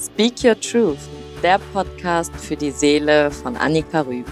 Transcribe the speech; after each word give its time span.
Speak 0.00 0.44
Your 0.44 0.58
Truth, 0.60 1.00
der 1.42 1.58
Podcast 1.72 2.32
für 2.36 2.54
die 2.54 2.70
Seele 2.70 3.32
von 3.32 3.56
Annika 3.56 4.02
Rüb. 4.02 4.26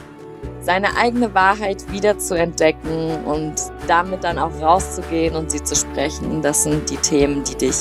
Seine 0.61 0.97
eigene 0.97 1.35
Wahrheit 1.35 1.91
wieder 1.91 2.17
zu 2.19 2.39
entdecken 2.39 3.25
und 3.25 3.55
damit 3.89 4.23
dann 4.23 4.39
auch 4.39 4.53
rauszugehen 4.61 5.35
und 5.35 5.51
sie 5.51 5.61
zu 5.61 5.75
sprechen, 5.75 6.41
das 6.41 6.63
sind 6.63 6.89
die 6.89 6.97
Themen, 6.99 7.43
die 7.43 7.57
dich 7.57 7.79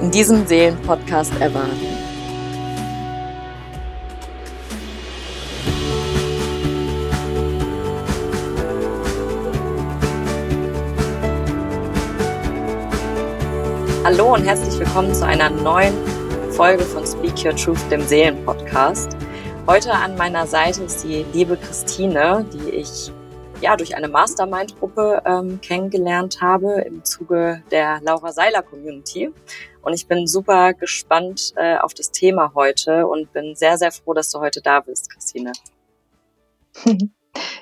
in 0.00 0.10
diesem 0.10 0.46
Seelenpodcast 0.46 1.38
erwarten. 1.38 1.76
Hallo 14.04 14.32
und 14.32 14.44
herzlich 14.44 14.78
willkommen 14.78 15.14
zu 15.14 15.26
einer 15.26 15.50
neuen 15.50 16.15
Folge 16.56 16.84
von 16.84 17.06
Speak 17.06 17.44
Your 17.44 17.54
Truth, 17.54 17.90
dem 17.90 18.00
Seelenpodcast. 18.00 19.14
Heute 19.66 19.92
an 19.92 20.16
meiner 20.16 20.46
Seite 20.46 20.84
ist 20.84 21.04
die 21.04 21.26
liebe 21.34 21.58
Christine, 21.58 22.46
die 22.50 22.70
ich 22.70 23.12
ja 23.60 23.76
durch 23.76 23.94
eine 23.94 24.08
Mastermind-Gruppe 24.08 25.20
ähm, 25.26 25.60
kennengelernt 25.60 26.40
habe 26.40 26.80
im 26.80 27.04
Zuge 27.04 27.62
der 27.70 28.00
Laura 28.00 28.32
Seiler 28.32 28.62
Community. 28.62 29.30
Und 29.82 29.92
ich 29.92 30.08
bin 30.08 30.26
super 30.26 30.72
gespannt 30.72 31.52
äh, 31.56 31.76
auf 31.76 31.92
das 31.92 32.10
Thema 32.10 32.52
heute 32.54 33.06
und 33.06 33.30
bin 33.34 33.54
sehr, 33.54 33.76
sehr 33.76 33.92
froh, 33.92 34.14
dass 34.14 34.30
du 34.30 34.40
heute 34.40 34.62
da 34.62 34.80
bist, 34.80 35.10
Christine. 35.10 35.52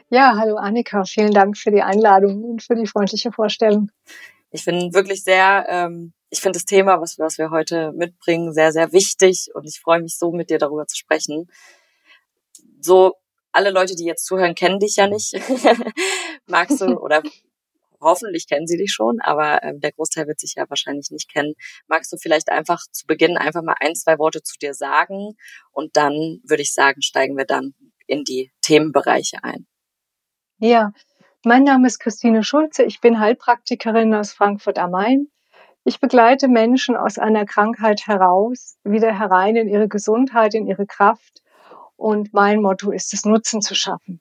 Ja, 0.09 0.37
hallo 0.39 0.55
Annika, 0.55 1.03
vielen 1.05 1.33
Dank 1.33 1.59
für 1.59 1.73
die 1.73 1.83
Einladung 1.83 2.45
und 2.45 2.63
für 2.63 2.77
die 2.77 2.87
freundliche 2.87 3.33
Vorstellung. 3.33 3.91
Ich 4.53 4.65
bin 4.65 4.95
wirklich 4.95 5.25
sehr 5.25 5.67
ähm, 5.69 6.13
ich 6.35 6.41
finde 6.41 6.57
das 6.57 6.65
Thema, 6.65 7.01
was, 7.01 7.17
was 7.21 7.39
wir 7.39 7.51
heute 7.51 7.93
mitbringen, 7.93 8.53
sehr, 8.53 8.73
sehr 8.73 8.93
wichtig 8.93 9.51
und 9.55 9.69
ich 9.69 9.81
freue 9.81 10.03
mich 10.03 10.19
so, 10.19 10.33
mit 10.33 10.51
dir 10.51 10.59
darüber 10.59 10.85
zu 10.85 10.97
sprechen. 10.97 11.49
So, 12.81 13.15
alle 13.53 13.71
Leute, 13.71 13.95
die 13.95 14.05
jetzt 14.05 14.27
zuhören, 14.27 14.57
kennen 14.57 14.81
dich 14.81 14.97
ja 14.97 15.07
nicht. 15.07 15.33
Magst 16.47 16.81
du 16.81 16.99
oder 16.99 17.23
hoffentlich 18.01 18.49
kennen 18.49 18.67
sie 18.67 18.77
dich 18.77 18.93
schon, 18.93 19.21
aber 19.21 19.63
ähm, 19.63 19.79
der 19.79 19.93
Großteil 19.93 20.27
wird 20.27 20.41
sich 20.41 20.55
ja 20.57 20.69
wahrscheinlich 20.69 21.13
nicht 21.13 21.33
kennen. 21.33 21.55
Magst 21.87 22.13
du 22.13 22.17
vielleicht 22.17 22.51
einfach 22.51 22.81
zu 22.91 23.07
Beginn 23.07 23.37
einfach 23.37 23.63
mal 23.63 23.77
ein, 23.79 23.95
zwei 23.95 24.19
Worte 24.19 24.43
zu 24.43 24.59
dir 24.59 24.75
sagen 24.75 25.37
und 25.71 25.97
dann 25.97 26.41
würde 26.43 26.63
ich 26.63 26.75
sagen, 26.75 27.01
steigen 27.01 27.37
wir 27.37 27.47
dann 27.47 27.75
in 28.09 28.25
die 28.25 28.53
Themenbereiche 28.61 29.39
ein. 29.45 29.69
Ja, 30.59 30.93
mein 31.45 31.63
Name 31.63 31.87
ist 31.87 32.01
Christine 32.01 32.43
Schulze. 32.43 32.83
Ich 32.83 33.01
bin 33.01 33.21
Heilpraktikerin 33.21 34.13
aus 34.15 34.33
Frankfurt 34.33 34.79
am 34.81 34.91
Main. 34.91 35.29
Ich 35.87 36.01
begleite 36.01 36.49
Menschen 36.49 36.97
aus 36.97 37.19
einer 37.19 37.45
Krankheit 37.45 38.07
heraus, 38.07 38.79
wieder 38.85 39.19
herein 39.19 39.57
in 39.57 39.69
ihre 39.69 39.87
Gesundheit, 39.87 40.55
in 40.55 40.67
ihre 40.67 40.87
Kraft. 40.87 41.43
Und 41.97 42.33
mein 42.33 42.63
Motto 42.63 42.91
ist 42.91 43.13
es, 43.13 43.27
Nutzen 43.27 43.61
zu 43.61 43.75
schaffen. 43.75 44.21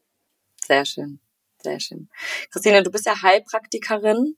Sehr 0.66 0.86
schön. 0.86 1.20
Sehr 1.64 1.80
schön. 1.80 2.10
Christine, 2.52 2.84
du 2.84 2.92
bist 2.92 3.06
ja 3.06 3.22
Heilpraktikerin 3.22 4.36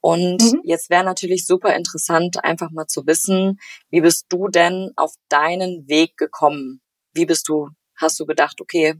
und 0.00 0.42
mhm. 0.42 0.60
jetzt 0.64 0.90
wäre 0.90 1.04
natürlich 1.04 1.46
super 1.46 1.76
interessant, 1.76 2.42
einfach 2.42 2.72
mal 2.72 2.88
zu 2.88 3.06
wissen, 3.06 3.60
wie 3.90 4.00
bist 4.00 4.26
du 4.28 4.48
denn 4.48 4.90
auf 4.96 5.14
deinen 5.28 5.86
Weg 5.86 6.16
gekommen? 6.16 6.82
Wie 7.12 7.26
bist 7.26 7.48
du, 7.48 7.68
hast 7.94 8.18
du 8.18 8.26
gedacht, 8.26 8.60
okay, 8.60 8.94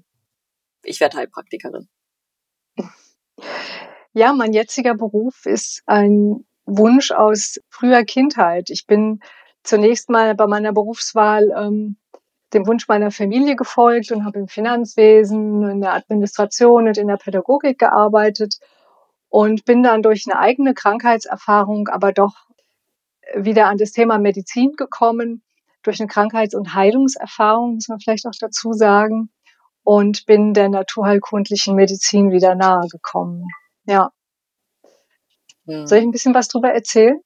ich 0.84 1.00
werde 1.00 1.16
Heilpraktikerin? 1.16 1.88
Ja, 4.12 4.32
mein 4.32 4.52
jetziger 4.52 4.94
Beruf 4.94 5.44
ist 5.44 5.82
ein 5.86 6.46
Wunsch 6.66 7.10
aus 7.10 7.60
früher 7.68 8.04
Kindheit. 8.04 8.70
Ich 8.70 8.86
bin 8.86 9.20
zunächst 9.62 10.10
mal 10.10 10.34
bei 10.34 10.46
meiner 10.46 10.72
Berufswahl 10.72 11.50
ähm, 11.56 11.96
dem 12.52 12.66
Wunsch 12.66 12.88
meiner 12.88 13.10
Familie 13.10 13.56
gefolgt 13.56 14.12
und 14.12 14.24
habe 14.24 14.38
im 14.38 14.48
Finanzwesen, 14.48 15.68
in 15.68 15.80
der 15.80 15.94
Administration 15.94 16.86
und 16.86 16.96
in 16.96 17.08
der 17.08 17.16
Pädagogik 17.16 17.78
gearbeitet 17.78 18.58
und 19.28 19.64
bin 19.64 19.82
dann 19.82 20.02
durch 20.02 20.24
eine 20.26 20.38
eigene 20.38 20.74
Krankheitserfahrung 20.74 21.88
aber 21.88 22.12
doch 22.12 22.34
wieder 23.34 23.66
an 23.66 23.78
das 23.78 23.92
Thema 23.92 24.18
Medizin 24.18 24.72
gekommen, 24.76 25.42
durch 25.82 26.00
eine 26.00 26.08
Krankheits- 26.08 26.54
und 26.54 26.74
Heilungserfahrung, 26.74 27.74
muss 27.74 27.88
man 27.88 28.00
vielleicht 28.00 28.26
auch 28.26 28.38
dazu 28.38 28.72
sagen, 28.72 29.30
und 29.82 30.24
bin 30.26 30.54
der 30.54 30.68
naturheilkundlichen 30.68 31.74
Medizin 31.74 32.30
wieder 32.30 32.54
nahe 32.54 32.88
gekommen. 32.88 33.44
Ja. 33.84 34.10
Hm. 35.66 35.86
Soll 35.86 35.98
ich 35.98 36.04
ein 36.04 36.10
bisschen 36.10 36.34
was 36.34 36.48
drüber 36.48 36.70
erzählen? 36.70 37.20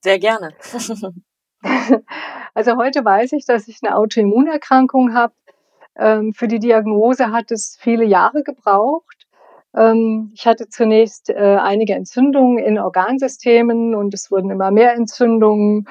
Sehr 0.00 0.18
gerne. 0.18 0.54
also 2.54 2.76
heute 2.76 3.04
weiß 3.04 3.32
ich, 3.32 3.44
dass 3.46 3.68
ich 3.68 3.78
eine 3.82 3.96
Autoimmunerkrankung 3.96 5.14
habe. 5.14 5.34
Ähm, 5.96 6.32
für 6.32 6.46
die 6.46 6.60
Diagnose 6.60 7.32
hat 7.32 7.50
es 7.50 7.76
viele 7.80 8.04
Jahre 8.04 8.42
gebraucht. 8.42 9.26
Ähm, 9.74 10.30
ich 10.34 10.46
hatte 10.46 10.68
zunächst 10.68 11.30
äh, 11.30 11.34
einige 11.34 11.94
Entzündungen 11.94 12.58
in 12.58 12.78
Organsystemen 12.78 13.94
und 13.94 14.14
es 14.14 14.30
wurden 14.30 14.50
immer 14.50 14.70
mehr 14.70 14.94
Entzündungen 14.94 15.88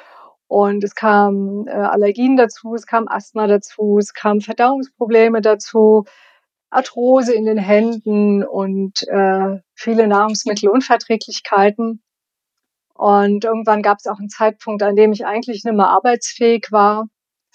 und 0.47 0.83
es 0.83 0.95
kamen 0.95 1.67
äh, 1.67 1.71
Allergien 1.71 2.37
dazu, 2.37 2.73
es 2.73 2.87
kam 2.87 3.07
Asthma 3.07 3.47
dazu, 3.47 3.97
es 3.97 4.13
kamen 4.13 4.41
Verdauungsprobleme 4.41 5.41
dazu. 5.41 6.05
Arthrose 6.69 7.33
in 7.33 7.45
den 7.45 7.57
Händen 7.57 8.43
und 8.43 9.07
äh, 9.07 9.59
viele 9.73 10.07
Nahrungsmittelunverträglichkeiten. 10.07 12.01
Und 12.93 13.45
irgendwann 13.45 13.81
gab 13.83 13.99
es 13.99 14.07
auch 14.07 14.19
einen 14.19 14.29
Zeitpunkt, 14.29 14.81
an 14.83 14.95
dem 14.95 15.11
ich 15.11 15.25
eigentlich 15.25 15.63
nicht 15.63 15.75
mehr 15.75 15.89
arbeitsfähig 15.89 16.67
war. 16.71 17.07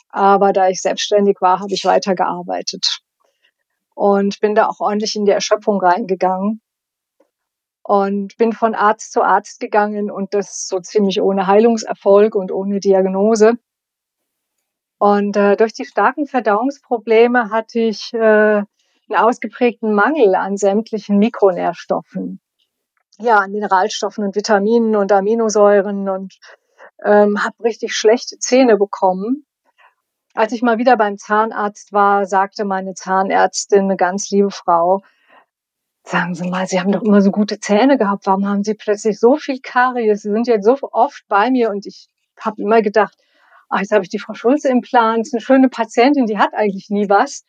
Aber 0.08 0.52
da 0.52 0.68
ich 0.68 0.80
selbstständig 0.80 1.38
war, 1.40 1.58
habe 1.60 1.72
ich 1.74 1.84
weitergearbeitet. 1.84 3.00
Und 3.94 4.40
bin 4.40 4.54
da 4.54 4.68
auch 4.68 4.80
ordentlich 4.80 5.16
in 5.16 5.24
die 5.24 5.32
Erschöpfung 5.32 5.80
reingegangen. 5.80 6.60
Und 7.82 8.36
bin 8.36 8.52
von 8.52 8.74
Arzt 8.74 9.12
zu 9.12 9.22
Arzt 9.22 9.58
gegangen 9.58 10.10
und 10.10 10.34
das 10.34 10.68
so 10.68 10.78
ziemlich 10.78 11.20
ohne 11.20 11.48
Heilungserfolg 11.48 12.36
und 12.36 12.52
ohne 12.52 12.78
Diagnose. 12.78 13.58
Und 14.98 15.36
äh, 15.36 15.56
durch 15.56 15.72
die 15.72 15.84
starken 15.84 16.26
Verdauungsprobleme 16.26 17.50
hatte 17.50 17.80
ich 17.80 18.14
äh, 18.14 18.62
einen 19.12 19.24
ausgeprägten 19.24 19.94
Mangel 19.94 20.34
an 20.34 20.56
sämtlichen 20.56 21.18
Mikronährstoffen. 21.18 22.40
Ja, 23.18 23.38
an 23.38 23.52
Mineralstoffen 23.52 24.24
und 24.24 24.34
Vitaminen 24.34 24.96
und 24.96 25.12
Aminosäuren 25.12 26.08
und 26.08 26.38
ähm, 27.04 27.44
habe 27.44 27.62
richtig 27.62 27.94
schlechte 27.94 28.38
Zähne 28.38 28.76
bekommen. 28.76 29.46
Als 30.34 30.52
ich 30.52 30.62
mal 30.62 30.78
wieder 30.78 30.96
beim 30.96 31.18
Zahnarzt 31.18 31.92
war, 31.92 32.24
sagte 32.24 32.64
meine 32.64 32.94
Zahnärztin, 32.94 33.82
eine 33.82 33.96
ganz 33.96 34.30
liebe 34.30 34.50
Frau, 34.50 35.02
sagen 36.04 36.34
Sie 36.34 36.48
mal, 36.48 36.66
Sie 36.66 36.80
haben 36.80 36.90
doch 36.90 37.02
immer 37.02 37.20
so 37.20 37.30
gute 37.30 37.60
Zähne 37.60 37.98
gehabt. 37.98 38.26
Warum 38.26 38.48
haben 38.48 38.64
Sie 38.64 38.74
plötzlich 38.74 39.20
so 39.20 39.36
viel 39.36 39.60
Karies? 39.60 40.22
Sie 40.22 40.30
sind 40.30 40.46
jetzt 40.46 40.64
so 40.64 40.76
oft 40.80 41.22
bei 41.28 41.50
mir 41.50 41.70
und 41.70 41.86
ich 41.86 42.08
habe 42.40 42.62
immer 42.62 42.80
gedacht, 42.80 43.16
ach, 43.68 43.80
jetzt 43.80 43.92
habe 43.92 44.04
ich 44.04 44.10
die 44.10 44.18
Frau 44.18 44.34
Schulze 44.34 44.68
im 44.68 44.80
Plan. 44.80 45.20
Ist 45.20 45.34
eine 45.34 45.42
schöne 45.42 45.68
Patientin, 45.68 46.26
die 46.26 46.38
hat 46.38 46.54
eigentlich 46.54 46.88
nie 46.88 47.08
was. 47.08 47.44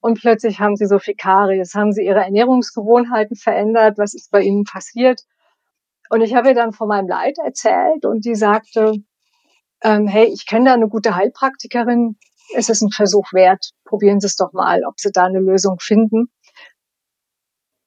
Und 0.00 0.20
plötzlich 0.20 0.60
haben 0.60 0.76
sie 0.76 0.86
so 0.86 0.98
viel 0.98 1.14
Karies, 1.14 1.74
haben 1.74 1.92
sie 1.92 2.04
ihre 2.04 2.20
Ernährungsgewohnheiten 2.20 3.36
verändert, 3.36 3.98
was 3.98 4.14
ist 4.14 4.30
bei 4.30 4.42
ihnen 4.42 4.64
passiert? 4.64 5.22
Und 6.10 6.20
ich 6.22 6.34
habe 6.34 6.48
ihr 6.48 6.54
dann 6.54 6.72
von 6.72 6.88
meinem 6.88 7.08
Leid 7.08 7.36
erzählt 7.44 8.04
und 8.04 8.24
die 8.24 8.34
sagte, 8.34 8.94
ähm, 9.82 10.06
hey, 10.06 10.26
ich 10.26 10.46
kenne 10.46 10.66
da 10.66 10.74
eine 10.74 10.88
gute 10.88 11.16
Heilpraktikerin, 11.16 12.16
es 12.54 12.68
ist 12.68 12.82
ein 12.82 12.90
Versuch 12.90 13.32
wert, 13.32 13.72
probieren 13.84 14.20
Sie 14.20 14.26
es 14.26 14.36
doch 14.36 14.52
mal, 14.52 14.84
ob 14.84 14.98
Sie 14.98 15.10
da 15.12 15.24
eine 15.24 15.40
Lösung 15.40 15.78
finden. 15.80 16.30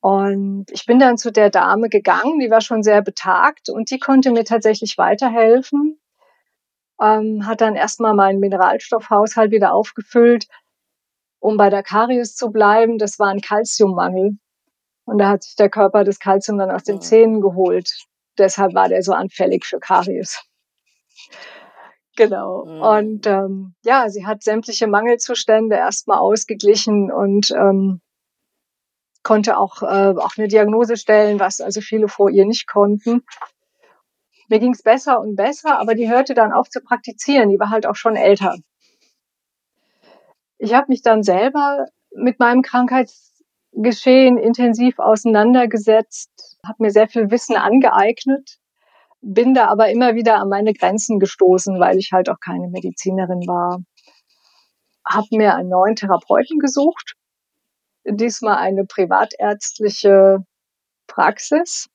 Und 0.02 0.66
ich 0.72 0.86
bin 0.86 1.00
dann 1.00 1.18
zu 1.18 1.31
der 1.31 1.50
Dame 1.50 1.88
gegangen, 1.90 2.40
die 2.40 2.50
war 2.50 2.62
schon 2.62 2.84
sehr 2.84 3.02
betagt 3.02 3.69
und 3.69 3.92
die 3.92 4.00
konnte 4.00 4.31
mir 4.31 4.44
tatsächlich 4.44 4.98
weiterhelfen. 4.98 6.00
Ähm, 7.00 7.46
hat 7.48 7.62
dann 7.62 7.75
erstmal 7.75 8.14
meinen 8.16 8.40
Mineralstoffhaushalt 8.40 9.52
wieder 9.52 9.74
aufgefüllt, 9.74 10.48
um 11.42 11.58
bei 11.58 11.70
der 11.70 11.84
Karies 11.84 12.36
zu 12.36 12.52
bleiben, 12.52 12.98
das 12.98 13.20
war 13.20 13.28
ein 13.28 13.42
Kalziummangel. 13.42 14.38
Und 15.06 15.18
da 15.18 15.30
hat 15.30 15.44
sich 15.44 15.56
der 15.56 15.70
Körper 15.70 16.04
das 16.04 16.20
Kalzium 16.20 16.60
dann 16.60 16.72
aus 16.72 16.84
den 16.84 16.98
mhm. 16.98 17.02
Zähnen 17.02 17.42
geholt. 17.42 18.06
Deshalb 18.38 18.76
war 18.76 18.88
der 18.88 19.02
so 19.02 19.12
anfällig 19.12 19.66
für 19.66 19.80
Karies. 19.80 20.42
Genau. 22.16 22.66
Mhm. 22.66 22.82
Und 22.82 23.28
ähm, 23.28 23.74
ja, 23.84 24.08
sie 24.10 24.26
hat 24.26 24.44
sämtliche 24.44 24.88
Mangelzustände 24.88 25.76
erstmal 25.76 26.20
ausgeglichen 26.20 27.12
und 27.12 27.50
ähm, 27.52 28.02
konnte 29.24 29.58
auch, 29.58 29.82
äh, 29.82 30.14
auch 30.18 30.38
eine 30.38 30.48
Diagnose 30.48 30.96
stellen, 30.96 31.40
was 31.40 31.60
also 31.60 31.82
viele 31.82 32.08
vor 32.08 32.30
ihr 32.30 32.46
nicht 32.46 32.68
konnten. 32.68 33.24
Mir 34.48 34.60
ging 34.60 34.74
es 34.74 34.84
besser 34.84 35.20
und 35.20 35.36
besser, 35.36 35.80
aber 35.80 35.96
die 35.96 36.10
hörte 36.10 36.36
dann 36.36 36.52
auf 36.52 36.70
zu 36.70 36.82
praktizieren. 36.82 37.50
Die 37.50 37.60
war 37.60 37.72
halt 37.72 37.88
auch 37.88 37.96
schon 37.96 38.16
älter. 38.16 38.58
Ich 40.63 40.75
habe 40.75 40.86
mich 40.90 41.02
dann 41.02 41.24
selber 41.24 41.88
mit 42.16 42.38
meinem 42.38 42.62
Krankheitsgeschehen 42.62 44.38
intensiv 44.38 45.00
auseinandergesetzt, 45.00 46.30
habe 46.63 46.84
mir 46.84 46.92
sehr 46.92 47.08
viel 47.08 47.31
Wissen 47.31 47.56
angeeignet, 47.56 48.60
bin 49.22 49.56
da 49.56 49.69
aber 49.69 49.90
immer 49.90 50.13
wieder 50.13 50.36
an 50.36 50.50
meine 50.50 50.74
Grenzen 50.74 51.18
gestoßen, 51.18 51.80
weil 51.80 51.98
ich 51.98 52.12
halt 52.12 52.30
auch 52.30 52.40
keine 52.40 52.68
Medizinerin 52.68 53.48
war. 53.48 53.81
Hab 55.04 55.25
mir 55.31 55.56
einen 55.56 55.69
neuen 55.69 55.96
Therapeuten 55.96 56.60
gesucht, 56.60 57.16
diesmal 58.06 58.57
eine 58.57 58.86
privatärztliche 58.86 60.46
Praxis. 61.07 61.90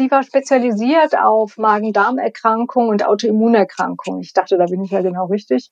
Die 0.00 0.10
war 0.10 0.24
spezialisiert 0.24 1.16
auf 1.16 1.56
Magen-Darm-Erkrankungen 1.56 2.88
und 2.88 3.06
Autoimmunerkrankungen. 3.06 4.22
Ich 4.22 4.32
dachte, 4.32 4.58
da 4.58 4.64
bin 4.64 4.82
ich 4.82 4.90
ja 4.90 5.02
genau 5.02 5.26
richtig. 5.26 5.70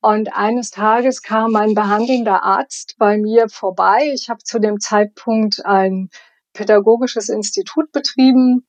Und 0.00 0.32
eines 0.32 0.70
Tages 0.70 1.22
kam 1.22 1.56
ein 1.56 1.74
behandelnder 1.74 2.44
Arzt 2.44 2.94
bei 2.98 3.18
mir 3.18 3.48
vorbei. 3.48 4.10
Ich 4.14 4.30
habe 4.30 4.42
zu 4.44 4.60
dem 4.60 4.78
Zeitpunkt 4.78 5.64
ein 5.66 6.08
pädagogisches 6.52 7.28
Institut 7.28 7.90
betrieben. 7.90 8.66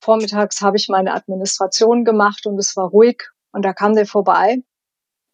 Vormittags 0.00 0.62
habe 0.62 0.78
ich 0.78 0.88
meine 0.88 1.12
Administration 1.12 2.04
gemacht 2.04 2.46
und 2.46 2.58
es 2.58 2.76
war 2.76 2.88
ruhig. 2.88 3.22
Und 3.52 3.64
da 3.64 3.74
kam 3.74 3.94
der 3.94 4.06
vorbei 4.06 4.62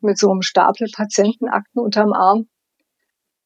mit 0.00 0.18
so 0.18 0.30
einem 0.30 0.42
Stapel 0.42 0.88
Patientenakten 0.92 1.80
unterm 1.80 2.12
Arm 2.12 2.48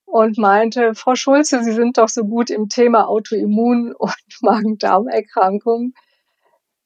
und 0.06 0.38
meinte, 0.38 0.94
Frau 0.94 1.14
Schulze, 1.14 1.62
Sie 1.62 1.72
sind 1.72 1.98
doch 1.98 2.08
so 2.08 2.24
gut 2.24 2.50
im 2.50 2.68
Thema 2.68 3.06
Autoimmun- 3.08 3.92
und 3.98 4.14
Magen-Darm-Erkrankungen. 4.40 5.94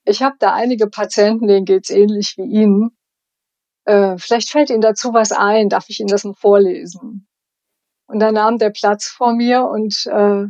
Ich 0.04 0.22
habe 0.22 0.36
da 0.38 0.52
einige 0.52 0.88
Patienten, 0.88 1.48
denen 1.48 1.64
geht's 1.64 1.90
ähnlich 1.90 2.34
wie 2.36 2.44
Ihnen. 2.44 2.95
Äh, 3.86 4.18
vielleicht 4.18 4.50
fällt 4.50 4.70
Ihnen 4.70 4.80
dazu 4.80 5.14
was 5.14 5.32
ein, 5.32 5.68
darf 5.68 5.88
ich 5.88 6.00
Ihnen 6.00 6.08
das 6.08 6.24
mal 6.24 6.34
vorlesen? 6.34 7.26
Und 8.06 8.20
dann 8.20 8.34
nahm 8.34 8.58
der 8.58 8.70
Platz 8.70 9.06
vor 9.06 9.32
mir 9.32 9.64
und 9.64 10.06
äh, 10.06 10.46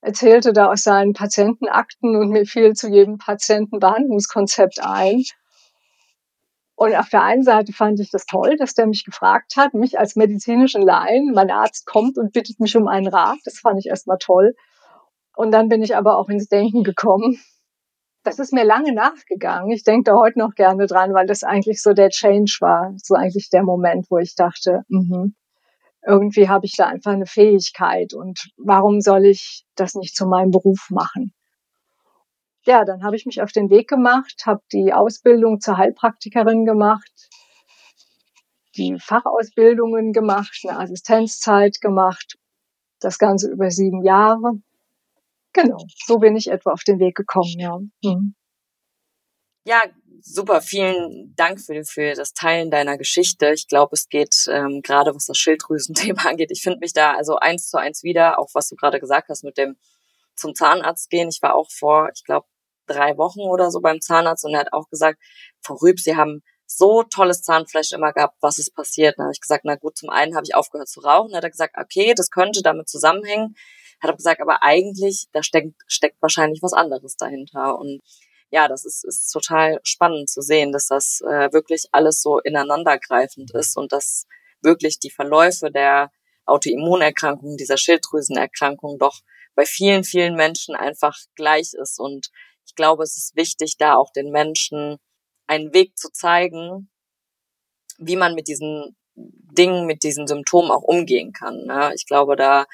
erzählte 0.00 0.52
da 0.52 0.70
aus 0.70 0.82
seinen 0.82 1.12
Patientenakten 1.12 2.16
und 2.16 2.30
mir 2.30 2.46
fiel 2.46 2.74
zu 2.74 2.88
jedem 2.88 3.18
Patienten 3.18 3.78
Behandlungskonzept 3.78 4.80
ein. 4.82 5.22
Und 6.76 6.96
auf 6.96 7.08
der 7.08 7.22
einen 7.22 7.44
Seite 7.44 7.72
fand 7.72 8.00
ich 8.00 8.10
das 8.10 8.26
toll, 8.26 8.56
dass 8.56 8.74
der 8.74 8.88
mich 8.88 9.04
gefragt 9.04 9.54
hat, 9.56 9.74
mich 9.74 9.98
als 9.98 10.16
medizinischen 10.16 10.82
Laien, 10.82 11.32
mein 11.32 11.50
Arzt 11.52 11.86
kommt 11.86 12.18
und 12.18 12.32
bittet 12.32 12.58
mich 12.58 12.76
um 12.76 12.88
einen 12.88 13.06
Rat. 13.06 13.38
Das 13.44 13.60
fand 13.60 13.78
ich 13.78 13.86
erstmal 13.86 14.18
toll. 14.18 14.54
Und 15.36 15.52
dann 15.52 15.68
bin 15.68 15.82
ich 15.82 15.96
aber 15.96 16.18
auch 16.18 16.28
ins 16.28 16.48
Denken 16.48 16.82
gekommen 16.82 17.40
das 18.24 18.38
ist 18.38 18.52
mir 18.52 18.64
lange 18.64 18.92
nachgegangen. 18.92 19.70
Ich 19.70 19.84
denke 19.84 20.10
da 20.10 20.16
heute 20.16 20.38
noch 20.38 20.54
gerne 20.54 20.86
dran, 20.86 21.12
weil 21.12 21.26
das 21.26 21.44
eigentlich 21.44 21.82
so 21.82 21.92
der 21.92 22.08
Change 22.08 22.56
war. 22.60 22.94
So 22.96 23.14
eigentlich 23.14 23.50
der 23.50 23.62
Moment, 23.62 24.06
wo 24.10 24.18
ich 24.18 24.34
dachte, 24.34 24.82
mh, 24.88 25.28
irgendwie 26.06 26.48
habe 26.48 26.66
ich 26.66 26.74
da 26.76 26.86
einfach 26.86 27.12
eine 27.12 27.26
Fähigkeit 27.26 28.14
und 28.14 28.50
warum 28.56 29.00
soll 29.00 29.26
ich 29.26 29.64
das 29.74 29.94
nicht 29.94 30.16
zu 30.16 30.26
meinem 30.26 30.50
Beruf 30.50 30.88
machen? 30.90 31.32
Ja, 32.66 32.84
dann 32.84 33.04
habe 33.04 33.16
ich 33.16 33.26
mich 33.26 33.42
auf 33.42 33.52
den 33.52 33.68
Weg 33.68 33.88
gemacht, 33.88 34.42
habe 34.46 34.62
die 34.72 34.94
Ausbildung 34.94 35.60
zur 35.60 35.76
Heilpraktikerin 35.76 36.64
gemacht, 36.64 37.12
die 38.76 38.98
Fachausbildungen 38.98 40.12
gemacht, 40.12 40.62
eine 40.66 40.78
Assistenzzeit 40.78 41.80
gemacht, 41.82 42.36
das 43.00 43.18
Ganze 43.18 43.50
über 43.50 43.70
sieben 43.70 44.02
Jahre 44.02 44.60
Genau, 45.54 45.78
so 46.04 46.18
bin 46.18 46.36
ich 46.36 46.50
etwa 46.50 46.72
auf 46.72 46.82
den 46.82 46.98
Weg 46.98 47.14
gekommen, 47.14 47.54
ja. 47.58 47.78
Mhm. 48.02 48.34
Ja, 49.66 49.82
super. 50.20 50.60
Vielen 50.60 51.32
Dank 51.36 51.58
für, 51.58 51.84
für 51.84 52.12
das 52.14 52.34
Teilen 52.34 52.70
deiner 52.70 52.98
Geschichte. 52.98 53.50
Ich 53.54 53.66
glaube, 53.66 53.94
es 53.94 54.08
geht 54.08 54.34
ähm, 54.48 54.82
gerade, 54.82 55.14
was 55.14 55.26
das 55.26 55.38
Schilddrüsenthema 55.38 56.22
angeht. 56.28 56.50
Ich 56.50 56.62
finde 56.62 56.80
mich 56.80 56.92
da 56.92 57.12
also 57.12 57.36
eins 57.36 57.70
zu 57.70 57.78
eins 57.78 58.02
wieder, 58.02 58.38
auch 58.38 58.50
was 58.52 58.68
du 58.68 58.76
gerade 58.76 59.00
gesagt 59.00 59.28
hast 59.30 59.42
mit 59.42 59.56
dem 59.56 59.76
zum 60.36 60.54
Zahnarzt 60.54 61.08
gehen. 61.08 61.28
Ich 61.28 61.40
war 61.40 61.54
auch 61.54 61.70
vor, 61.70 62.10
ich 62.14 62.24
glaube, 62.24 62.46
drei 62.86 63.16
Wochen 63.16 63.40
oder 63.40 63.70
so 63.70 63.80
beim 63.80 64.00
Zahnarzt 64.00 64.44
und 64.44 64.52
er 64.52 64.60
hat 64.60 64.72
auch 64.72 64.90
gesagt, 64.90 65.18
Frau 65.62 65.74
Rüb, 65.76 65.98
Sie 66.00 66.16
haben 66.16 66.42
so 66.66 67.04
tolles 67.04 67.42
Zahnfleisch 67.42 67.92
immer 67.92 68.12
gehabt, 68.12 68.36
was 68.40 68.58
ist 68.58 68.74
passiert? 68.74 69.18
Dann 69.18 69.26
habe 69.26 69.32
ich 69.32 69.40
gesagt, 69.40 69.64
na 69.64 69.76
gut, 69.76 69.96
zum 69.96 70.10
einen 70.10 70.34
habe 70.34 70.44
ich 70.46 70.54
aufgehört 70.54 70.88
zu 70.88 71.00
rauchen. 71.00 71.30
Dann 71.30 71.38
hat 71.38 71.44
er 71.44 71.50
gesagt, 71.50 71.76
okay, 71.78 72.14
das 72.14 72.30
könnte 72.30 72.62
damit 72.62 72.88
zusammenhängen 72.88 73.54
er 74.10 74.16
gesagt, 74.16 74.40
aber 74.40 74.62
eigentlich, 74.62 75.26
da 75.32 75.42
steckt, 75.42 75.74
steckt 75.86 76.20
wahrscheinlich 76.20 76.62
was 76.62 76.72
anderes 76.72 77.16
dahinter. 77.16 77.78
Und 77.78 78.02
ja, 78.50 78.68
das 78.68 78.84
ist, 78.84 79.04
ist 79.04 79.30
total 79.30 79.80
spannend 79.82 80.28
zu 80.28 80.40
sehen, 80.40 80.72
dass 80.72 80.86
das 80.86 81.20
äh, 81.22 81.52
wirklich 81.52 81.86
alles 81.92 82.22
so 82.22 82.38
ineinandergreifend 82.38 83.52
ist 83.54 83.76
und 83.76 83.92
dass 83.92 84.26
wirklich 84.62 84.98
die 84.98 85.10
Verläufe 85.10 85.70
der 85.70 86.10
Autoimmunerkrankungen, 86.46 87.56
dieser 87.56 87.76
Schilddrüsenerkrankung 87.76 88.98
doch 88.98 89.20
bei 89.54 89.64
vielen, 89.66 90.04
vielen 90.04 90.34
Menschen 90.34 90.74
einfach 90.74 91.16
gleich 91.36 91.72
ist. 91.74 91.98
Und 91.98 92.30
ich 92.66 92.74
glaube, 92.74 93.02
es 93.02 93.16
ist 93.16 93.36
wichtig, 93.36 93.76
da 93.78 93.94
auch 93.96 94.12
den 94.12 94.30
Menschen 94.30 94.98
einen 95.46 95.72
Weg 95.74 95.96
zu 95.98 96.10
zeigen, 96.10 96.90
wie 97.98 98.16
man 98.16 98.34
mit 98.34 98.48
diesen 98.48 98.96
Dingen, 99.14 99.86
mit 99.86 100.02
diesen 100.02 100.26
Symptomen 100.26 100.70
auch 100.70 100.82
umgehen 100.82 101.32
kann. 101.32 101.64
Ne? 101.66 101.92
Ich 101.94 102.06
glaube, 102.06 102.36
da 102.36 102.66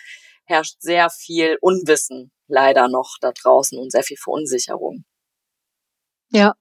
herrscht 0.51 0.77
sehr 0.81 1.09
viel 1.09 1.57
Unwissen 1.61 2.33
leider 2.49 2.89
noch 2.89 3.17
da 3.21 3.33
draußen 3.33 3.79
und 3.79 3.91
sehr 3.91 4.03
viel 4.03 4.17
Verunsicherung. 4.19 5.05
Ja. 6.31 6.55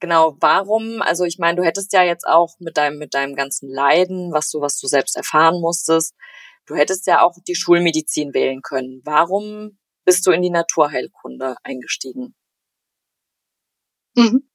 Genau, 0.00 0.36
warum, 0.40 1.02
also 1.02 1.24
ich 1.24 1.38
meine, 1.38 1.56
du 1.56 1.64
hättest 1.64 1.92
ja 1.92 2.02
jetzt 2.02 2.26
auch 2.26 2.54
mit 2.60 2.76
deinem, 2.76 2.98
mit 2.98 3.14
deinem 3.14 3.34
ganzen 3.34 3.68
Leiden, 3.68 4.32
was 4.32 4.50
du, 4.50 4.60
was 4.60 4.78
du 4.78 4.86
selbst 4.86 5.16
erfahren 5.16 5.60
musstest, 5.60 6.14
du 6.66 6.76
hättest 6.76 7.06
ja 7.06 7.22
auch 7.22 7.36
die 7.46 7.56
Schulmedizin 7.56 8.32
wählen 8.32 8.62
können. 8.62 9.00
Warum 9.04 9.78
bist 10.04 10.26
du 10.26 10.30
in 10.30 10.42
die 10.42 10.50
Naturheilkunde 10.50 11.56
eingestiegen? 11.64 12.34
Mhm. 14.14 14.48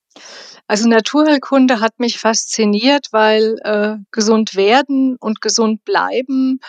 Also 0.67 0.87
Naturheilkunde 0.87 1.81
hat 1.81 1.99
mich 1.99 2.19
fasziniert, 2.19 3.07
weil 3.11 3.57
äh, 3.63 3.97
gesund 4.11 4.55
werden 4.55 5.17
und 5.19 5.41
gesund 5.41 5.83
bleiben 5.83 6.59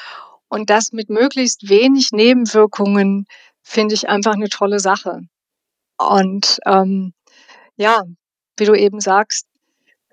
und 0.55 0.71
das 0.71 0.93
mit 0.93 1.11
möglichst 1.11 1.69
wenig 1.69 2.13
Nebenwirkungen 2.13 3.27
finde 3.63 3.95
ich 3.97 4.09
einfach 4.09 4.35
eine 4.35 4.49
tolle 4.49 4.79
Sache. 4.79 5.23
Und 5.99 6.61
ähm, 6.65 7.13
ja, 7.77 8.05
wie 8.57 8.65
du 8.65 8.75
eben 8.75 9.01
sagst, 9.01 9.49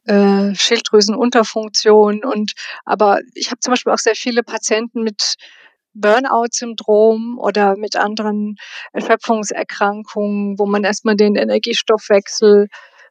äh, 0.06 0.56
Schilddrüsenunterfunktion 0.56 2.24
und 2.26 2.54
aber 2.86 3.20
ich 3.36 3.52
habe 3.52 3.60
zum 3.60 3.74
Beispiel 3.74 3.94
auch 3.94 4.00
sehr 4.00 4.16
viele 4.16 4.42
Patienten 4.42 5.04
mit 5.04 5.36
Burnout-Syndrom 5.94 7.38
oder 7.38 7.78
mit 7.78 7.96
anderen 7.96 8.56
Erschöpfungserkrankungen, 8.94 10.58
wo 10.58 10.66
man 10.66 10.84
erstmal 10.84 11.16
den 11.16 11.36
Energiestoffwechsel 11.36 12.68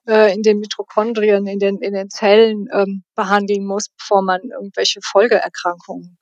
äh, 0.08 0.34
in 0.34 0.42
den 0.42 0.58
Mitochondrien, 0.58 1.46
in 1.46 1.60
den, 1.60 1.78
in 1.78 1.94
den 1.94 2.10
Zellen 2.10 2.66
ähm, 2.72 3.04
behandeln 3.14 3.66
muss, 3.66 3.88
bevor 3.90 4.22
man 4.22 4.40
irgendwelche 4.50 4.98
Folgeerkrankungen 5.00 6.18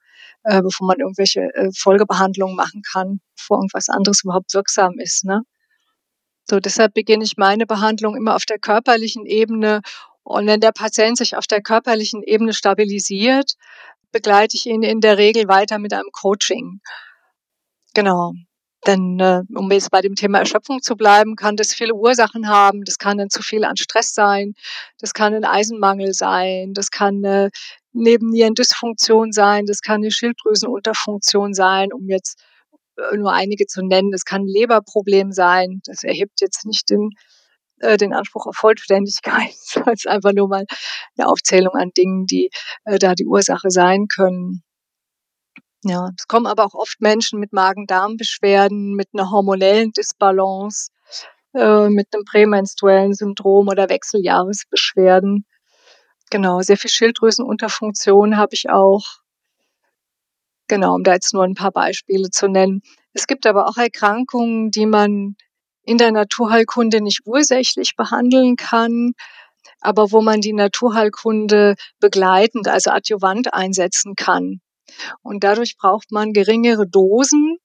äh, 0.49 0.63
bevor 0.63 0.87
man 0.87 0.99
irgendwelche 0.99 1.43
äh, 1.55 1.71
Folgebehandlungen 1.77 2.57
machen 2.57 2.81
kann, 2.91 3.21
bevor 3.37 3.59
irgendwas 3.59 3.91
anderes 3.91 4.25
überhaupt 4.25 4.55
wirksam 4.55 4.99
ist. 4.99 5.25
Ne? 5.25 5.43
So, 6.49 6.59
deshalb 6.59 6.95
beginne 6.95 7.25
ich 7.25 7.37
meine 7.37 7.67
Behandlung 7.67 8.17
immer 8.17 8.35
auf 8.35 8.47
der 8.47 8.59
körperlichen 8.59 9.27
Ebene. 9.27 9.83
Und 10.23 10.47
wenn 10.47 10.61
der 10.61 10.73
Patient 10.73 11.19
sich 11.19 11.37
auf 11.37 11.47
der 11.47 11.61
körperlichen 11.61 12.23
Ebene 12.23 12.55
stabilisiert, 12.55 13.53
begleite 14.11 14.57
ich 14.57 14.65
ihn 14.65 14.83
in 14.83 15.01
der 15.01 15.19
Regel 15.19 15.49
weiter 15.49 15.79
mit 15.79 15.93
einem 15.93 16.11
Coaching. 16.13 16.81
Genau. 17.93 18.33
Denn 18.87 19.21
äh, 19.21 19.43
um 19.55 19.71
jetzt 19.71 19.91
bei 19.91 20.01
dem 20.01 20.15
Thema 20.15 20.39
Erschöpfung 20.39 20.81
zu 20.81 20.97
bleiben, 20.97 21.37
kann 21.37 21.57
das 21.57 21.75
viele 21.75 21.95
Ursachen 21.95 22.49
haben. 22.49 22.85
Das 22.85 22.97
kann 22.97 23.19
dann 23.19 23.29
zu 23.29 23.43
viel 23.43 23.65
an 23.65 23.77
Stress 23.77 24.15
sein, 24.15 24.55
das 24.99 25.13
kann 25.13 25.35
ein 25.35 25.45
Eisenmangel 25.45 26.15
sein, 26.15 26.73
das 26.73 26.91
kann 26.91 27.23
äh, 27.25 27.51
Nebennierendysfunktion 27.93 29.33
sein, 29.33 29.67
das 29.67 29.81
kann 29.81 29.97
eine 29.97 30.11
Schilddrüsenunterfunktion 30.11 31.55
sein, 31.55 31.93
um 31.93 32.09
jetzt 32.09 32.41
äh, 32.97 33.17
nur 33.17 33.33
einige 33.33 33.67
zu 33.67 33.83
nennen. 33.83 34.13
Es 34.13 34.25
kann 34.25 34.43
ein 34.43 34.49
Leberproblem 34.49 35.33
sein. 35.33 35.81
Das 35.85 36.05
erhebt 36.05 36.41
jetzt 36.41 36.67
nicht 36.67 36.91
den, 36.91 37.11
äh, 37.81 37.97
den 37.97 38.13
Anspruch 38.13 38.47
auf 38.47 38.57
Vollständigkeit, 38.57 39.55
ist 39.93 40.09
einfach 40.09 40.33
nur 40.33 40.49
mal 40.49 40.65
eine 41.17 41.29
Aufzählung 41.29 41.75
an 41.75 41.91
Dingen, 41.97 42.27
die 42.27 42.51
äh, 42.85 42.99
da 42.99 43.15
die 43.15 43.27
Ursache 43.27 43.71
sein 43.71 44.07
können. 44.09 44.63
Ja, 45.85 46.11
es 46.19 46.27
kommen 46.27 46.47
aber 46.47 46.65
auch 46.65 46.75
oft 46.75 47.01
Menschen 47.01 47.39
mit 47.39 47.53
Magen-Darm-Beschwerden, 47.53 48.95
mit 48.95 49.09
einer 49.13 49.31
hormonellen 49.31 49.93
Disbalance, 49.93 50.91
äh, 51.55 51.89
mit 51.89 52.09
einem 52.13 52.25
prämenstruellen 52.25 53.15
Syndrom 53.15 53.69
oder 53.69 53.89
Wechseljahresbeschwerden. 53.89 55.47
Genau, 56.31 56.61
sehr 56.61 56.77
viel 56.77 56.91
Schilddrüsenunterfunktion 56.91 58.37
habe 58.37 58.55
ich 58.55 58.69
auch. 58.69 59.05
Genau, 60.69 60.95
um 60.95 61.03
da 61.03 61.15
jetzt 61.15 61.33
nur 61.33 61.45
ein 61.45 61.55
paar 61.55 61.73
Beispiele 61.73 62.29
zu 62.31 62.47
nennen. 62.49 62.83
Es 63.15 63.27
gibt 63.27 63.47
aber 63.47 63.67
auch 63.69 63.79
Erkrankungen, 63.79 64.71
die 64.71 64.85
man 64.85 65.37
in 65.83 65.97
der 65.97 66.13
Naturheilkunde 66.13 67.01
nicht 67.01 67.23
ursächlich 67.25 67.97
behandeln 67.97 68.57
kann, 68.57 69.13
aber 69.81 70.13
wo 70.13 70.21
man 70.21 70.43
die 70.43 70.53
Naturheilkunde 70.53 71.77
begleitend, 72.01 72.69
also 72.69 72.91
adjuvant 72.91 73.55
einsetzen 73.55 74.15
kann. 74.15 74.61
Und 75.23 75.45
dadurch 75.45 75.77
braucht 75.79 76.13
man 76.13 76.33
geringere 76.35 76.87
Dosen 76.87 77.57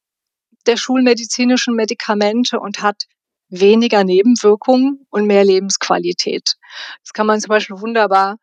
der 0.66 0.78
schulmedizinischen 0.78 1.76
Medikamente 1.76 2.60
und 2.60 2.82
hat 2.82 3.04
weniger 3.50 4.04
Nebenwirkungen 4.04 5.06
und 5.10 5.28
mehr 5.28 5.44
Lebensqualität. 5.44 6.56
Das 7.04 7.14
kann 7.14 7.28
man 7.28 7.42
zum 7.42 7.50
Beispiel 7.50 7.82
wunderbar 7.82 8.38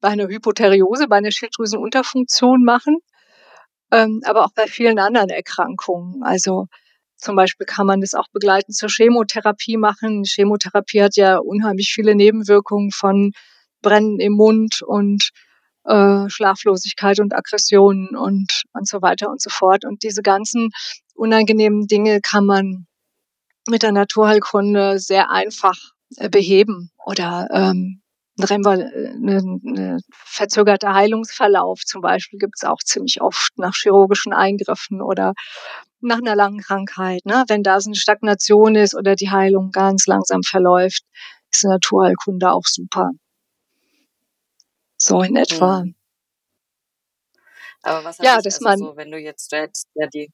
bei 0.00 0.08
einer 0.08 0.28
Hypotheriose, 0.28 1.08
bei 1.08 1.16
einer 1.16 1.30
Schilddrüsenunterfunktion 1.30 2.64
machen, 2.64 2.98
ähm, 3.92 4.20
aber 4.24 4.44
auch 4.44 4.52
bei 4.54 4.66
vielen 4.66 4.98
anderen 4.98 5.30
Erkrankungen. 5.30 6.22
Also 6.22 6.66
zum 7.16 7.36
Beispiel 7.36 7.66
kann 7.66 7.86
man 7.86 8.00
das 8.00 8.14
auch 8.14 8.28
begleitend 8.32 8.76
zur 8.76 8.90
Chemotherapie 8.90 9.76
machen. 9.76 10.24
Chemotherapie 10.24 11.02
hat 11.02 11.16
ja 11.16 11.38
unheimlich 11.38 11.92
viele 11.92 12.14
Nebenwirkungen 12.14 12.90
von 12.90 13.32
Brennen 13.82 14.20
im 14.20 14.34
Mund 14.34 14.82
und 14.82 15.30
äh, 15.84 16.28
Schlaflosigkeit 16.28 17.20
und 17.20 17.34
Aggressionen 17.34 18.16
und, 18.16 18.64
und 18.72 18.88
so 18.88 19.00
weiter 19.02 19.30
und 19.30 19.40
so 19.40 19.50
fort. 19.50 19.84
Und 19.84 20.02
diese 20.02 20.22
ganzen 20.22 20.70
unangenehmen 21.14 21.86
Dinge 21.86 22.20
kann 22.20 22.44
man 22.44 22.86
mit 23.68 23.82
der 23.82 23.92
Naturheilkunde 23.92 24.98
sehr 24.98 25.30
einfach 25.30 25.76
äh, 26.16 26.28
beheben 26.28 26.90
oder 27.04 27.48
ähm, 27.52 28.02
ein 28.38 28.66
eine, 28.66 29.38
eine 29.66 29.98
verzögerter 30.10 30.94
Heilungsverlauf 30.94 31.80
zum 31.84 32.02
Beispiel 32.02 32.38
gibt 32.38 32.54
es 32.56 32.64
auch 32.64 32.78
ziemlich 32.84 33.22
oft 33.22 33.56
nach 33.58 33.74
chirurgischen 33.74 34.32
Eingriffen 34.32 35.00
oder 35.00 35.32
nach 36.00 36.18
einer 36.18 36.36
langen 36.36 36.60
Krankheit. 36.60 37.24
Ne? 37.24 37.44
Wenn 37.48 37.62
da 37.62 37.80
so 37.80 37.88
eine 37.88 37.96
Stagnation 37.96 38.74
ist 38.74 38.94
oder 38.94 39.16
die 39.16 39.30
Heilung 39.30 39.70
ganz 39.70 40.06
langsam 40.06 40.42
verläuft, 40.42 41.02
ist 41.50 41.62
die 41.62 41.68
Naturheilkunde 41.68 42.50
auch 42.50 42.66
super. 42.66 43.10
So 44.98 45.22
in 45.22 45.36
etwa. 45.36 45.84
Mhm. 45.84 45.94
Aber 47.82 48.04
was 48.04 48.18
ja, 48.18 48.40
dass 48.40 48.54
also 48.56 48.64
man, 48.64 48.78
so, 48.78 48.96
wenn 48.96 49.10
du 49.10 49.18
jetzt 49.18 49.52
du 49.52 49.56
hättest 49.56 49.88
ja 49.94 50.06
die 50.08 50.30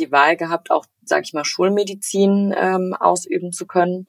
die 0.00 0.10
Wahl 0.10 0.36
gehabt, 0.36 0.72
auch 0.72 0.86
sag 1.04 1.22
ich 1.24 1.32
mal 1.32 1.44
Schulmedizin 1.44 2.52
ähm, 2.56 2.96
ausüben 2.98 3.52
zu 3.52 3.64
können 3.64 4.08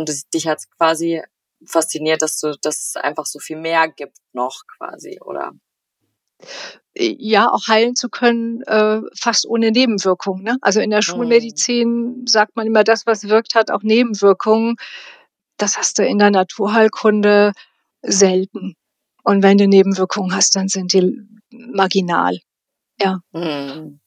und 0.00 0.08
das, 0.08 0.28
dich 0.30 0.48
hat 0.48 0.62
quasi 0.76 1.22
fasziniert, 1.64 2.22
dass 2.22 2.40
du 2.40 2.56
dass 2.62 2.88
es 2.88 2.96
einfach 2.96 3.26
so 3.26 3.38
viel 3.38 3.58
mehr 3.58 3.88
gibt 3.88 4.16
noch 4.32 4.62
quasi, 4.66 5.20
oder? 5.20 5.52
ja 6.96 7.48
auch 7.50 7.68
heilen 7.68 7.94
zu 7.94 8.08
können, 8.08 8.62
äh, 8.62 9.00
fast 9.14 9.46
ohne 9.46 9.70
Nebenwirkungen. 9.70 10.42
Ne? 10.42 10.58
Also 10.60 10.80
in 10.80 10.90
der 10.90 11.00
mhm. 11.00 11.02
Schulmedizin 11.02 12.24
sagt 12.26 12.56
man 12.56 12.66
immer, 12.66 12.84
das, 12.84 13.06
was 13.06 13.28
wirkt, 13.28 13.54
hat 13.54 13.70
auch 13.70 13.82
Nebenwirkungen. 13.82 14.76
Das 15.56 15.76
hast 15.78 15.98
du 15.98 16.06
in 16.06 16.18
der 16.18 16.30
Naturheilkunde 16.30 17.52
selten. 18.02 18.74
Und 19.22 19.42
wenn 19.42 19.58
du 19.58 19.68
Nebenwirkungen 19.68 20.34
hast, 20.34 20.56
dann 20.56 20.68
sind 20.68 20.92
die 20.92 21.20
marginal. 21.50 22.38
Ja. 23.00 23.20
Mhm. 23.32 24.00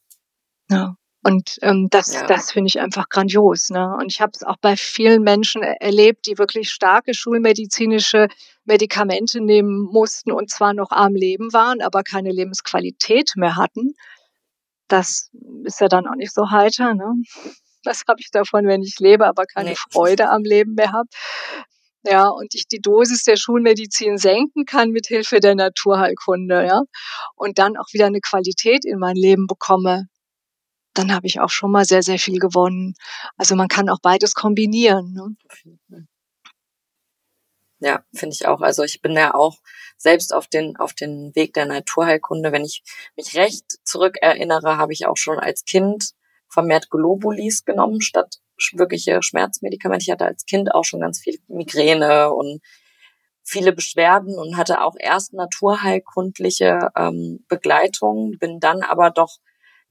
ja. 0.70 0.96
Und 1.26 1.56
ähm, 1.62 1.88
das, 1.90 2.12
ja. 2.12 2.26
das 2.26 2.52
finde 2.52 2.68
ich 2.68 2.80
einfach 2.80 3.08
grandios. 3.08 3.70
Ne? 3.70 3.96
Und 3.98 4.12
ich 4.12 4.20
habe 4.20 4.32
es 4.34 4.42
auch 4.42 4.58
bei 4.60 4.76
vielen 4.76 5.22
Menschen 5.22 5.62
erlebt, 5.62 6.26
die 6.26 6.36
wirklich 6.36 6.68
starke 6.68 7.14
schulmedizinische 7.14 8.28
Medikamente 8.66 9.40
nehmen 9.40 9.88
mussten 9.90 10.32
und 10.32 10.50
zwar 10.50 10.74
noch 10.74 10.90
am 10.90 11.14
Leben 11.14 11.54
waren, 11.54 11.80
aber 11.80 12.02
keine 12.02 12.30
Lebensqualität 12.30 13.32
mehr 13.36 13.56
hatten. 13.56 13.94
Das 14.86 15.30
ist 15.64 15.80
ja 15.80 15.88
dann 15.88 16.06
auch 16.06 16.14
nicht 16.14 16.34
so 16.34 16.50
heiter. 16.50 16.92
Ne? 16.92 17.14
Was 17.84 18.02
habe 18.06 18.20
ich 18.20 18.30
davon, 18.30 18.66
wenn 18.66 18.82
ich 18.82 18.98
lebe, 18.98 19.26
aber 19.26 19.46
keine 19.46 19.70
nee. 19.70 19.76
Freude 19.90 20.28
am 20.28 20.42
Leben 20.42 20.74
mehr 20.74 20.92
habe? 20.92 21.08
ja, 22.06 22.28
und 22.28 22.54
ich 22.54 22.68
die 22.68 22.80
Dosis 22.80 23.22
der 23.22 23.36
Schulmedizin 23.36 24.18
senken 24.18 24.66
kann 24.66 24.90
mit 24.90 25.06
Hilfe 25.06 25.40
der 25.40 25.54
Naturheilkunde, 25.54 26.66
ja, 26.66 26.82
und 27.34 27.58
dann 27.58 27.78
auch 27.78 27.86
wieder 27.92 28.04
eine 28.04 28.20
Qualität 28.20 28.84
in 28.84 28.98
mein 28.98 29.16
Leben 29.16 29.46
bekomme, 29.46 30.06
dann 30.94 31.12
habe 31.12 31.26
ich 31.26 31.40
auch 31.40 31.50
schon 31.50 31.70
mal 31.70 31.84
sehr, 31.84 32.02
sehr 32.02 32.18
viel 32.18 32.38
gewonnen. 32.38 32.94
Also 33.36 33.56
man 33.56 33.68
kann 33.68 33.88
auch 33.88 34.00
beides 34.00 34.34
kombinieren. 34.34 35.12
Ne? 35.12 36.06
Ja, 37.80 38.04
finde 38.14 38.34
ich 38.34 38.46
auch. 38.46 38.60
Also 38.60 38.82
ich 38.82 39.02
bin 39.02 39.12
ja 39.12 39.34
auch 39.34 39.58
selbst 39.98 40.32
auf 40.32 40.46
den, 40.46 40.76
auf 40.76 40.94
den 40.94 41.34
Weg 41.34 41.52
der 41.54 41.66
Naturheilkunde. 41.66 42.52
Wenn 42.52 42.64
ich 42.64 42.82
mich 43.16 43.36
recht 43.36 43.64
zurückerinnere, 43.84 44.78
habe 44.78 44.92
ich 44.92 45.06
auch 45.06 45.16
schon 45.16 45.38
als 45.38 45.64
Kind 45.64 46.12
vermehrt 46.48 46.88
Globulis 46.88 47.64
genommen 47.64 48.00
statt 48.00 48.36
wirkliche 48.72 49.22
Schmerzmedikamente. 49.22 50.04
Ich 50.04 50.10
hatte 50.10 50.26
als 50.26 50.46
Kind 50.46 50.72
auch 50.72 50.84
schon 50.84 51.00
ganz 51.00 51.20
viel 51.20 51.38
Migräne 51.48 52.32
und 52.32 52.60
viele 53.42 53.72
Beschwerden 53.72 54.38
und 54.38 54.56
hatte 54.56 54.82
auch 54.82 54.94
erst 54.98 55.34
naturheilkundliche 55.34 56.90
ähm, 56.96 57.44
Begleitung, 57.48 58.38
bin 58.38 58.60
dann 58.60 58.82
aber 58.82 59.10
doch, 59.10 59.36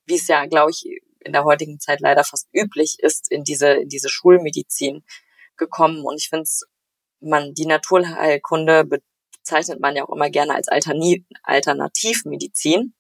wie 0.06 0.16
es 0.16 0.28
ja, 0.28 0.46
glaube 0.46 0.72
ich, 0.72 0.86
in 1.20 1.34
der 1.34 1.44
heutigen 1.44 1.80
Zeit 1.80 2.02
leider 2.02 2.24
fast 2.24 2.48
üblich 2.54 2.98
ist, 3.00 3.32
in 3.32 3.44
diese, 3.44 3.74
in 3.74 3.90
diese 3.90 4.10
Schulmedizin 4.10 5.04
gekommen. 5.58 6.04
Und 6.04 6.20
ich 6.20 6.30
finde 6.30 6.44
es, 6.44 6.64
man, 7.20 7.54
die 7.54 7.66
Naturheilkunde 7.66 8.86
bezeichnet 8.86 9.80
man 9.80 9.96
ja 9.96 10.04
auch 10.04 10.14
immer 10.14 10.30
gerne 10.30 10.56
als 10.56 10.68
Alternativmedizin, 10.68 12.94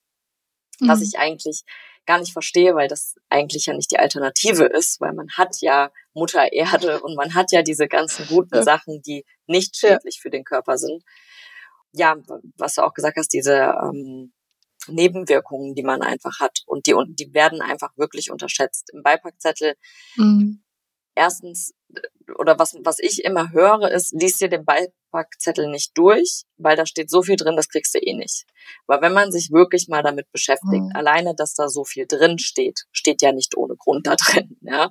mhm. 0.79 0.87
was 0.87 1.01
ich 1.01 1.17
eigentlich 1.17 1.63
gar 2.05 2.19
nicht 2.19 2.33
verstehe, 2.33 2.75
weil 2.75 2.87
das 2.87 3.15
eigentlich 3.29 3.65
ja 3.65 3.73
nicht 3.73 3.91
die 3.91 3.99
Alternative 3.99 4.65
ist, 4.65 4.99
weil 4.99 5.13
man 5.13 5.29
hat 5.37 5.57
ja 5.61 5.91
Mutter 6.13 6.51
Erde 6.51 7.01
und 7.03 7.15
man 7.15 7.33
hat 7.33 7.51
ja 7.51 7.61
diese 7.61 7.87
ganzen 7.87 8.27
guten 8.27 8.55
ja. 8.55 8.63
Sachen, 8.63 9.01
die 9.01 9.25
nicht 9.47 9.77
schädlich 9.77 10.17
ja. 10.17 10.21
für 10.21 10.29
den 10.29 10.43
Körper 10.43 10.77
sind. 10.77 11.03
Ja, 11.93 12.15
was 12.57 12.75
du 12.75 12.81
auch 12.81 12.93
gesagt 12.93 13.17
hast, 13.17 13.33
diese 13.33 13.53
ähm, 13.53 14.33
Nebenwirkungen, 14.87 15.75
die 15.75 15.83
man 15.83 16.01
einfach 16.01 16.39
hat 16.39 16.63
und 16.65 16.87
die, 16.87 16.95
die 17.09 17.33
werden 17.33 17.61
einfach 17.61 17.95
wirklich 17.97 18.31
unterschätzt. 18.31 18.91
Im 18.93 19.03
Beipackzettel 19.03 19.75
mhm. 20.15 20.63
erstens 21.15 21.73
oder 22.37 22.57
was, 22.59 22.75
was 22.83 22.99
ich 22.99 23.23
immer 23.23 23.51
höre, 23.51 23.91
ist, 23.91 24.13
lies 24.13 24.37
dir 24.37 24.49
den 24.49 24.65
Beipackzettel 24.65 25.69
nicht 25.69 25.97
durch, 25.97 26.43
weil 26.57 26.75
da 26.75 26.85
steht 26.85 27.09
so 27.09 27.21
viel 27.21 27.35
drin, 27.35 27.55
das 27.55 27.69
kriegst 27.69 27.93
du 27.93 27.99
eh 27.99 28.13
nicht. 28.13 28.45
Aber 28.87 29.01
wenn 29.01 29.13
man 29.13 29.31
sich 29.31 29.51
wirklich 29.51 29.87
mal 29.87 30.03
damit 30.03 30.31
beschäftigt, 30.31 30.83
mhm. 30.83 30.91
alleine, 30.93 31.35
dass 31.35 31.53
da 31.53 31.69
so 31.69 31.83
viel 31.83 32.05
drin 32.07 32.39
steht, 32.39 32.85
steht 32.91 33.21
ja 33.21 33.31
nicht 33.31 33.55
ohne 33.57 33.75
Grund 33.75 34.07
da 34.07 34.15
drin, 34.15 34.57
ja. 34.61 34.89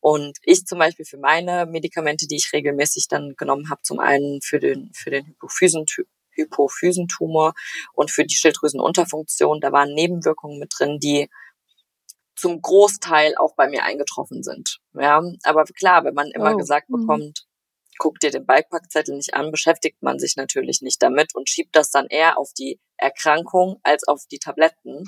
Und 0.00 0.36
ich 0.42 0.66
zum 0.66 0.78
Beispiel 0.78 1.06
für 1.06 1.16
meine 1.16 1.64
Medikamente, 1.64 2.26
die 2.26 2.36
ich 2.36 2.52
regelmäßig 2.52 3.08
dann 3.08 3.34
genommen 3.38 3.70
habe, 3.70 3.80
zum 3.82 4.00
einen 4.00 4.42
für 4.42 4.58
den, 4.58 4.90
für 4.92 5.08
den 5.08 5.24
Hypophysen, 5.24 5.86
Hypophysentumor 6.34 7.54
und 7.92 8.10
für 8.10 8.24
die 8.24 8.34
Schilddrüsenunterfunktion, 8.34 9.60
da 9.60 9.72
waren 9.72 9.94
Nebenwirkungen 9.94 10.58
mit 10.58 10.72
drin, 10.76 10.98
die 11.00 11.28
zum 12.36 12.60
Großteil 12.60 13.34
auch 13.36 13.54
bei 13.54 13.68
mir 13.68 13.84
eingetroffen 13.84 14.42
sind. 14.42 14.78
Ja, 14.94 15.22
aber 15.44 15.64
klar, 15.64 16.04
wenn 16.04 16.14
man 16.14 16.30
immer 16.30 16.54
oh. 16.54 16.56
gesagt 16.56 16.90
mhm. 16.90 17.00
bekommt, 17.00 17.46
guck 17.98 18.18
dir 18.18 18.30
den 18.30 18.46
Bikepackzettel 18.46 19.16
nicht 19.16 19.34
an, 19.34 19.50
beschäftigt 19.50 20.02
man 20.02 20.18
sich 20.18 20.36
natürlich 20.36 20.82
nicht 20.82 21.02
damit 21.02 21.34
und 21.34 21.48
schiebt 21.48 21.76
das 21.76 21.90
dann 21.90 22.06
eher 22.06 22.38
auf 22.38 22.52
die 22.52 22.80
Erkrankung 22.96 23.80
als 23.82 24.06
auf 24.06 24.22
die 24.30 24.38
Tabletten. 24.38 25.04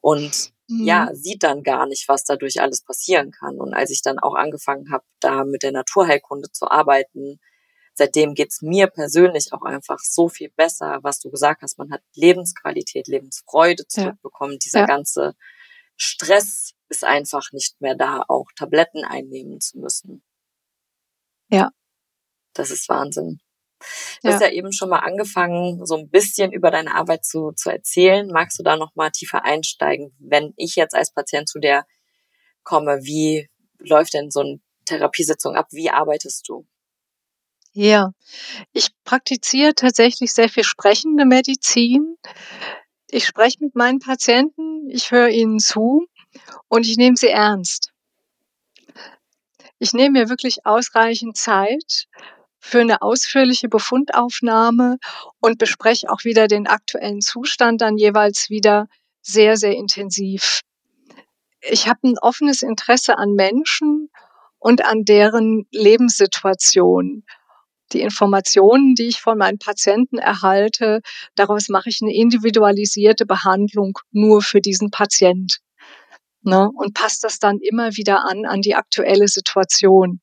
Und 0.00 0.52
mhm. 0.68 0.84
ja, 0.84 1.10
sieht 1.12 1.42
dann 1.42 1.62
gar 1.62 1.86
nicht, 1.86 2.08
was 2.08 2.24
dadurch 2.24 2.60
alles 2.60 2.82
passieren 2.82 3.32
kann. 3.32 3.58
Und 3.58 3.74
als 3.74 3.90
ich 3.90 4.02
dann 4.02 4.18
auch 4.18 4.34
angefangen 4.34 4.90
habe, 4.90 5.04
da 5.20 5.44
mit 5.44 5.62
der 5.62 5.72
Naturheilkunde 5.72 6.50
zu 6.52 6.70
arbeiten, 6.70 7.38
seitdem 8.00 8.32
geht's 8.34 8.62
mir 8.62 8.86
persönlich 8.86 9.52
auch 9.52 9.60
einfach 9.60 9.98
so 9.98 10.30
viel 10.30 10.48
besser, 10.48 11.00
was 11.02 11.20
du 11.20 11.30
gesagt 11.30 11.60
hast. 11.60 11.76
Man 11.76 11.92
hat 11.92 12.00
Lebensqualität, 12.14 13.08
Lebensfreude 13.08 13.86
zurückbekommen, 13.86 14.54
ja. 14.54 14.58
dieser 14.58 14.80
ja. 14.80 14.86
ganze 14.86 15.34
Stress 15.96 16.72
ist 16.88 17.04
einfach 17.04 17.52
nicht 17.52 17.78
mehr 17.82 17.94
da, 17.94 18.24
auch 18.26 18.46
Tabletten 18.56 19.04
einnehmen 19.04 19.60
zu 19.60 19.78
müssen. 19.78 20.22
Ja. 21.50 21.72
Das 22.54 22.70
ist 22.70 22.88
Wahnsinn. 22.88 23.40
Du 24.22 24.28
ja. 24.28 24.34
hast 24.34 24.40
ja 24.40 24.50
eben 24.50 24.72
schon 24.72 24.88
mal 24.88 25.00
angefangen, 25.00 25.84
so 25.84 25.94
ein 25.96 26.08
bisschen 26.08 26.52
über 26.52 26.70
deine 26.70 26.94
Arbeit 26.94 27.26
zu, 27.26 27.52
zu 27.52 27.68
erzählen. 27.68 28.28
Magst 28.28 28.58
du 28.58 28.62
da 28.62 28.78
noch 28.78 28.94
mal 28.94 29.10
tiefer 29.10 29.44
einsteigen? 29.44 30.16
Wenn 30.18 30.54
ich 30.56 30.74
jetzt 30.74 30.94
als 30.94 31.12
Patient 31.12 31.50
zu 31.50 31.58
dir 31.58 31.84
komme, 32.62 33.00
wie 33.02 33.50
läuft 33.78 34.14
denn 34.14 34.30
so 34.30 34.40
eine 34.40 34.60
Therapiesitzung 34.86 35.54
ab? 35.54 35.66
Wie 35.70 35.90
arbeitest 35.90 36.48
du? 36.48 36.66
Ja, 37.72 38.10
ich 38.72 38.88
praktiziere 39.04 39.74
tatsächlich 39.74 40.32
sehr 40.32 40.48
viel 40.48 40.64
sprechende 40.64 41.24
Medizin. 41.24 42.16
Ich 43.10 43.26
spreche 43.26 43.58
mit 43.60 43.76
meinen 43.76 44.00
Patienten, 44.00 44.88
ich 44.90 45.12
höre 45.12 45.28
ihnen 45.28 45.60
zu 45.60 46.06
und 46.68 46.86
ich 46.86 46.96
nehme 46.96 47.16
sie 47.16 47.28
ernst. 47.28 47.92
Ich 49.78 49.92
nehme 49.92 50.20
mir 50.20 50.28
wirklich 50.28 50.66
ausreichend 50.66 51.36
Zeit 51.36 52.06
für 52.58 52.80
eine 52.80 53.02
ausführliche 53.02 53.68
Befundaufnahme 53.68 54.98
und 55.40 55.58
bespreche 55.58 56.10
auch 56.10 56.24
wieder 56.24 56.48
den 56.48 56.66
aktuellen 56.66 57.20
Zustand 57.20 57.80
dann 57.80 57.96
jeweils 57.96 58.50
wieder 58.50 58.88
sehr, 59.22 59.56
sehr 59.56 59.74
intensiv. 59.74 60.60
Ich 61.62 61.88
habe 61.88 62.00
ein 62.04 62.18
offenes 62.18 62.62
Interesse 62.62 63.16
an 63.16 63.34
Menschen 63.34 64.10
und 64.58 64.84
an 64.84 65.04
deren 65.04 65.66
Lebenssituation 65.70 67.24
die 67.92 68.00
Informationen, 68.00 68.94
die 68.94 69.08
ich 69.08 69.20
von 69.20 69.38
meinen 69.38 69.58
Patienten 69.58 70.18
erhalte, 70.18 71.00
daraus 71.34 71.68
mache 71.68 71.88
ich 71.88 72.00
eine 72.02 72.14
individualisierte 72.14 73.26
Behandlung 73.26 73.98
nur 74.10 74.42
für 74.42 74.60
diesen 74.60 74.90
Patient. 74.90 75.58
Ne? 76.42 76.70
Und 76.74 76.94
passt 76.94 77.24
das 77.24 77.38
dann 77.38 77.58
immer 77.58 77.96
wieder 77.96 78.24
an, 78.24 78.46
an 78.46 78.62
die 78.62 78.74
aktuelle 78.74 79.28
Situation. 79.28 80.20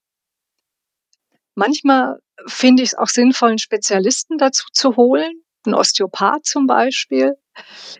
Manchmal 1.56 2.20
finde 2.46 2.84
ich 2.84 2.90
es 2.90 2.98
auch 2.98 3.08
sinnvoll, 3.08 3.50
einen 3.50 3.58
Spezialisten 3.60 4.38
dazu 4.38 4.68
zu 4.72 4.96
holen, 4.96 5.42
einen 5.66 5.76
Osteopath 5.76 6.46
zum 6.46 6.68
Beispiel. 6.68 7.34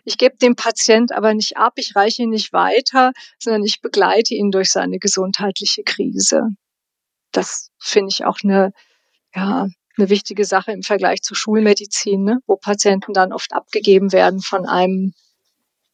Ich 0.04 0.18
gebe 0.18 0.36
dem 0.36 0.54
Patient 0.54 1.12
aber 1.12 1.34
nicht 1.34 1.56
ab, 1.56 1.74
ich 1.76 1.96
reiche 1.96 2.22
ihn 2.22 2.30
nicht 2.30 2.52
weiter, 2.52 3.12
sondern 3.38 3.64
ich 3.64 3.80
begleite 3.80 4.34
ihn 4.34 4.50
durch 4.50 4.70
seine 4.70 4.98
gesundheitliche 4.98 5.82
Krise. 5.82 6.42
Das 7.32 7.70
finde 7.78 8.10
ich 8.12 8.24
auch 8.24 8.38
eine, 8.42 8.72
ja, 9.38 9.68
eine 9.96 10.10
wichtige 10.10 10.44
Sache 10.44 10.72
im 10.72 10.82
Vergleich 10.82 11.22
zur 11.22 11.36
Schulmedizin, 11.36 12.22
ne? 12.22 12.38
wo 12.46 12.56
Patienten 12.56 13.12
dann 13.12 13.32
oft 13.32 13.52
abgegeben 13.52 14.12
werden 14.12 14.40
von 14.40 14.66
einem 14.66 15.14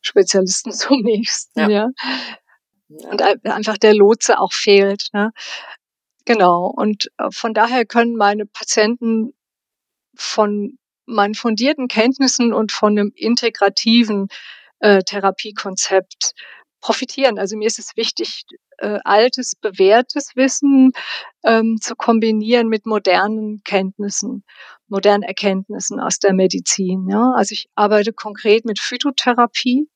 Spezialisten 0.00 0.72
zum 0.72 1.00
nächsten. 1.02 1.60
Ja. 1.60 1.68
ja. 1.68 1.88
Und 2.88 3.22
einfach 3.22 3.78
der 3.78 3.94
Lotse 3.94 4.38
auch 4.38 4.52
fehlt. 4.52 5.08
Ne? 5.12 5.32
Genau. 6.24 6.66
Und 6.66 7.10
äh, 7.18 7.28
von 7.30 7.54
daher 7.54 7.86
können 7.86 8.14
meine 8.16 8.46
Patienten 8.46 9.32
von 10.14 10.78
meinen 11.06 11.34
fundierten 11.34 11.88
Kenntnissen 11.88 12.52
und 12.52 12.72
von 12.72 12.98
einem 12.98 13.12
integrativen 13.14 14.28
äh, 14.78 15.02
Therapiekonzept 15.02 16.32
profitieren. 16.84 17.38
Also 17.38 17.56
mir 17.56 17.66
ist 17.66 17.78
es 17.78 17.96
wichtig, 17.96 18.44
äh, 18.76 18.98
altes, 19.04 19.54
bewährtes 19.56 20.36
Wissen 20.36 20.92
ähm, 21.42 21.78
zu 21.80 21.96
kombinieren 21.96 22.68
mit 22.68 22.84
modernen 22.84 23.62
Kenntnissen, 23.64 24.44
modernen 24.86 25.22
Erkenntnissen 25.22 25.98
aus 25.98 26.18
der 26.18 26.34
Medizin. 26.34 27.08
Ja? 27.08 27.32
Also 27.36 27.54
ich 27.54 27.68
arbeite 27.74 28.12
konkret 28.12 28.66
mit 28.66 28.78
Phytotherapie, 28.78 29.88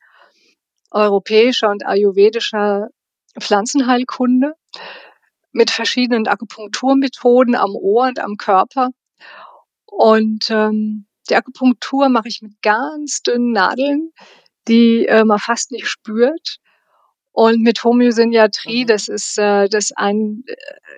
europäischer 0.91 1.69
und 1.69 1.85
ayurvedischer 1.85 2.89
Pflanzenheilkunde, 3.39 4.55
mit 5.53 5.71
verschiedenen 5.71 6.27
Akupunkturmethoden 6.27 7.55
am 7.55 7.75
Ohr 7.75 8.07
und 8.07 8.19
am 8.19 8.37
Körper. 8.39 8.89
Und 9.85 10.51
ähm, 10.51 11.07
die 11.29 11.37
Akupunktur 11.37 12.09
mache 12.09 12.29
ich 12.29 12.41
mit 12.41 12.63
ganz 12.63 13.21
dünnen 13.23 13.53
Nadeln, 13.53 14.13
die 14.69 15.05
äh, 15.05 15.25
man 15.27 15.39
fast 15.39 15.71
nicht 15.71 15.87
spürt. 15.87 16.61
Und 17.39 17.63
mit 17.63 17.85
Homöosyniatrie, 17.85 18.83
mhm. 18.83 18.87
das 18.89 19.07
ist 19.07 19.39
äh, 19.39 19.69
das 19.69 19.93
ein 19.95 20.43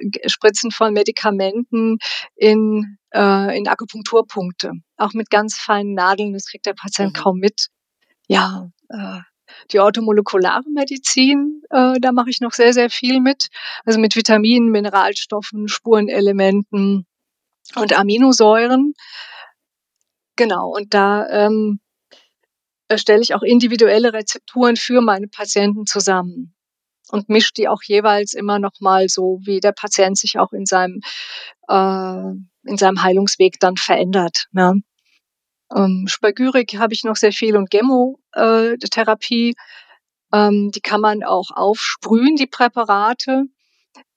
äh, 0.00 0.70
von 0.70 0.94
Medikamenten 0.94 1.98
in, 2.34 2.96
äh, 3.12 3.58
in 3.58 3.68
Akupunkturpunkte. 3.68 4.72
Auch 4.96 5.12
mit 5.12 5.28
ganz 5.28 5.58
feinen 5.58 5.92
Nadeln, 5.92 6.32
das 6.32 6.46
kriegt 6.46 6.64
der 6.64 6.72
Patient 6.72 7.14
mhm. 7.14 7.22
kaum 7.22 7.38
mit. 7.40 7.66
Ja, 8.26 8.70
äh, 8.88 9.18
die 9.70 9.80
orthomolekulare 9.80 10.64
Medizin, 10.70 11.60
äh, 11.68 12.00
da 12.00 12.10
mache 12.10 12.30
ich 12.30 12.40
noch 12.40 12.52
sehr, 12.52 12.72
sehr 12.72 12.88
viel 12.88 13.20
mit. 13.20 13.48
Also 13.84 14.00
mit 14.00 14.16
Vitaminen, 14.16 14.70
Mineralstoffen, 14.70 15.68
Spurenelementen 15.68 17.06
und 17.76 17.92
Aminosäuren. 17.92 18.94
Genau, 20.36 20.70
und 20.74 20.94
da 20.94 21.28
ähm, 21.28 21.80
erstelle 22.90 23.22
ich 23.22 23.34
auch 23.34 23.42
individuelle 23.42 24.12
Rezepturen 24.12 24.76
für 24.76 25.00
meine 25.00 25.28
Patienten 25.28 25.86
zusammen 25.86 26.54
und 27.10 27.28
mische 27.28 27.52
die 27.56 27.68
auch 27.68 27.82
jeweils 27.82 28.34
immer 28.34 28.58
noch 28.58 28.80
mal 28.80 29.08
so, 29.08 29.40
wie 29.44 29.60
der 29.60 29.72
Patient 29.72 30.18
sich 30.18 30.38
auch 30.38 30.52
in 30.52 30.66
seinem 30.66 31.00
äh, 31.68 32.32
in 32.64 32.76
seinem 32.76 33.02
Heilungsweg 33.02 33.58
dann 33.60 33.76
verändert. 33.76 34.46
Ne? 34.52 34.82
Ähm, 35.74 36.06
Spagyrik 36.08 36.78
habe 36.78 36.92
ich 36.92 37.04
noch 37.04 37.16
sehr 37.16 37.32
viel 37.32 37.56
und 37.56 37.70
Chemotherapie. 37.72 39.54
Ähm, 40.32 40.70
die 40.74 40.80
kann 40.80 41.00
man 41.00 41.22
auch 41.22 41.50
aufsprühen, 41.52 42.36
die 42.36 42.46
Präparate. 42.46 43.44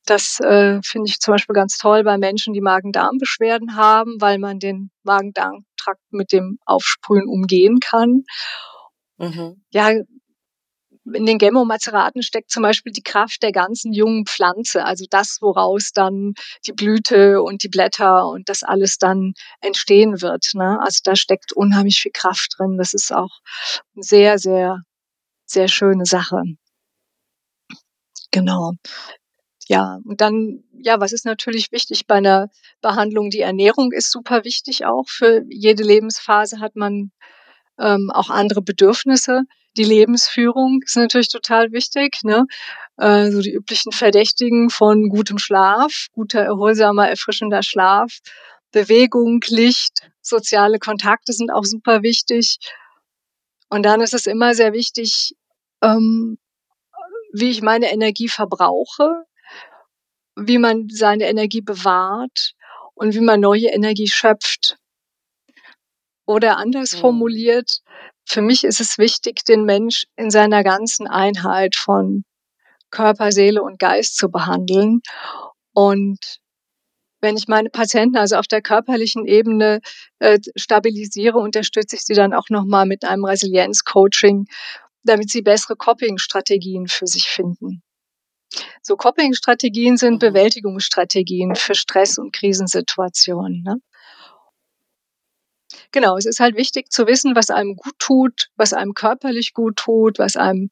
Das 0.05 0.39
äh, 0.41 0.81
finde 0.83 1.09
ich 1.09 1.19
zum 1.19 1.33
Beispiel 1.33 1.53
ganz 1.53 1.77
toll 1.77 2.03
bei 2.03 2.17
Menschen, 2.17 2.53
die 2.53 2.61
Magen-Darm-Beschwerden 2.61 3.77
haben, 3.77 4.19
weil 4.19 4.37
man 4.37 4.59
den 4.59 4.91
Magen-Darm-Trakt 5.03 6.01
mit 6.11 6.33
dem 6.33 6.59
Aufsprühen 6.65 7.27
umgehen 7.27 7.79
kann. 7.79 8.23
Mhm. 9.19 9.61
Ja, 9.71 9.91
in 11.13 11.25
den 11.25 11.37
Gemmo-Mazeraten 11.37 12.23
steckt 12.23 12.49
zum 12.49 12.63
Beispiel 12.63 12.93
die 12.93 13.03
Kraft 13.03 13.43
der 13.43 13.51
ganzen 13.51 13.93
jungen 13.93 14.25
Pflanze, 14.25 14.85
also 14.85 15.05
das, 15.09 15.39
woraus 15.41 15.91
dann 15.93 16.33
die 16.65 16.71
Blüte 16.73 17.41
und 17.41 17.63
die 17.63 17.67
Blätter 17.69 18.27
und 18.27 18.47
das 18.49 18.63
alles 18.63 18.97
dann 18.97 19.33
entstehen 19.61 20.21
wird. 20.21 20.45
Ne? 20.53 20.79
Also 20.81 20.99
da 21.03 21.15
steckt 21.15 21.51
unheimlich 21.53 21.99
viel 21.99 22.11
Kraft 22.13 22.55
drin. 22.57 22.77
Das 22.77 22.93
ist 22.93 23.13
auch 23.13 23.39
eine 23.95 24.03
sehr, 24.03 24.39
sehr, 24.39 24.79
sehr 25.45 25.67
schöne 25.67 26.05
Sache. 26.05 26.41
Genau. 28.31 28.73
Ja, 29.67 29.99
und 30.05 30.21
dann, 30.21 30.63
ja, 30.73 30.99
was 30.99 31.13
ist 31.13 31.25
natürlich 31.25 31.71
wichtig 31.71 32.07
bei 32.07 32.15
einer 32.15 32.49
Behandlung? 32.81 33.29
Die 33.29 33.39
Ernährung 33.41 33.91
ist 33.93 34.11
super 34.11 34.43
wichtig 34.45 34.85
auch. 34.85 35.05
Für 35.07 35.43
jede 35.49 35.83
Lebensphase 35.83 36.59
hat 36.59 36.75
man 36.75 37.11
ähm, 37.79 38.11
auch 38.13 38.29
andere 38.29 38.61
Bedürfnisse. 38.61 39.43
Die 39.77 39.83
Lebensführung 39.83 40.81
ist 40.85 40.95
natürlich 40.97 41.29
total 41.29 41.71
wichtig. 41.71 42.19
Ne? 42.23 42.45
Äh, 42.97 43.31
so 43.31 43.41
die 43.41 43.53
üblichen 43.53 43.91
Verdächtigen 43.91 44.69
von 44.69 45.09
gutem 45.09 45.37
Schlaf, 45.37 46.07
guter, 46.13 46.41
erholsamer, 46.41 47.09
erfrischender 47.09 47.63
Schlaf, 47.63 48.19
Bewegung, 48.71 49.41
Licht, 49.47 50.09
soziale 50.21 50.79
Kontakte 50.79 51.33
sind 51.33 51.51
auch 51.51 51.63
super 51.65 52.03
wichtig. 52.03 52.57
Und 53.69 53.83
dann 53.83 54.01
ist 54.01 54.13
es 54.13 54.27
immer 54.27 54.53
sehr 54.53 54.73
wichtig, 54.73 55.35
ähm, 55.81 56.37
wie 57.33 57.49
ich 57.49 57.61
meine 57.61 57.91
Energie 57.91 58.29
verbrauche 58.29 59.25
wie 60.35 60.57
man 60.57 60.87
seine 60.89 61.29
Energie 61.29 61.61
bewahrt 61.61 62.53
und 62.95 63.13
wie 63.13 63.21
man 63.21 63.39
neue 63.39 63.67
Energie 63.67 64.07
schöpft. 64.07 64.77
Oder 66.25 66.57
anders 66.57 66.95
mhm. 66.95 66.99
formuliert, 66.99 67.81
für 68.25 68.41
mich 68.41 68.63
ist 68.63 68.79
es 68.79 68.97
wichtig, 68.97 69.43
den 69.45 69.65
Mensch 69.65 70.05
in 70.15 70.31
seiner 70.31 70.63
ganzen 70.63 71.07
Einheit 71.07 71.75
von 71.75 72.23
Körper, 72.89 73.31
Seele 73.31 73.61
und 73.61 73.79
Geist 73.79 74.17
zu 74.17 74.29
behandeln. 74.29 75.01
Und 75.73 76.39
wenn 77.21 77.37
ich 77.37 77.47
meine 77.47 77.69
Patienten 77.69 78.17
also 78.17 78.35
auf 78.35 78.47
der 78.47 78.61
körperlichen 78.61 79.25
Ebene 79.25 79.79
äh, 80.19 80.39
stabilisiere, 80.55 81.39
unterstütze 81.39 81.95
ich 81.95 82.03
sie 82.03 82.13
dann 82.13 82.33
auch 82.33 82.49
nochmal 82.49 82.85
mit 82.85 83.03
einem 83.03 83.25
Resilienz-Coaching, 83.25 84.45
damit 85.03 85.29
sie 85.29 85.41
bessere 85.41 85.75
Coping-Strategien 85.75 86.87
für 86.87 87.07
sich 87.07 87.27
finden. 87.27 87.81
So 88.81 88.95
Coping-Strategien 88.95 89.97
sind 89.97 90.15
mhm. 90.15 90.19
Bewältigungsstrategien 90.19 91.55
für 91.55 91.75
Stress- 91.75 92.17
und 92.17 92.33
Krisensituationen. 92.33 93.63
Ne? 93.63 93.77
Genau, 95.93 96.17
es 96.17 96.25
ist 96.25 96.39
halt 96.39 96.57
wichtig 96.57 96.91
zu 96.91 97.05
wissen, 97.05 97.35
was 97.35 97.51
einem 97.51 97.75
gut 97.75 97.93
tut, 97.99 98.49
was 98.55 98.73
einem 98.73 98.95
körperlich 98.95 99.53
gut 99.53 99.75
tut, 99.77 100.17
was 100.17 100.35
einem 100.35 100.69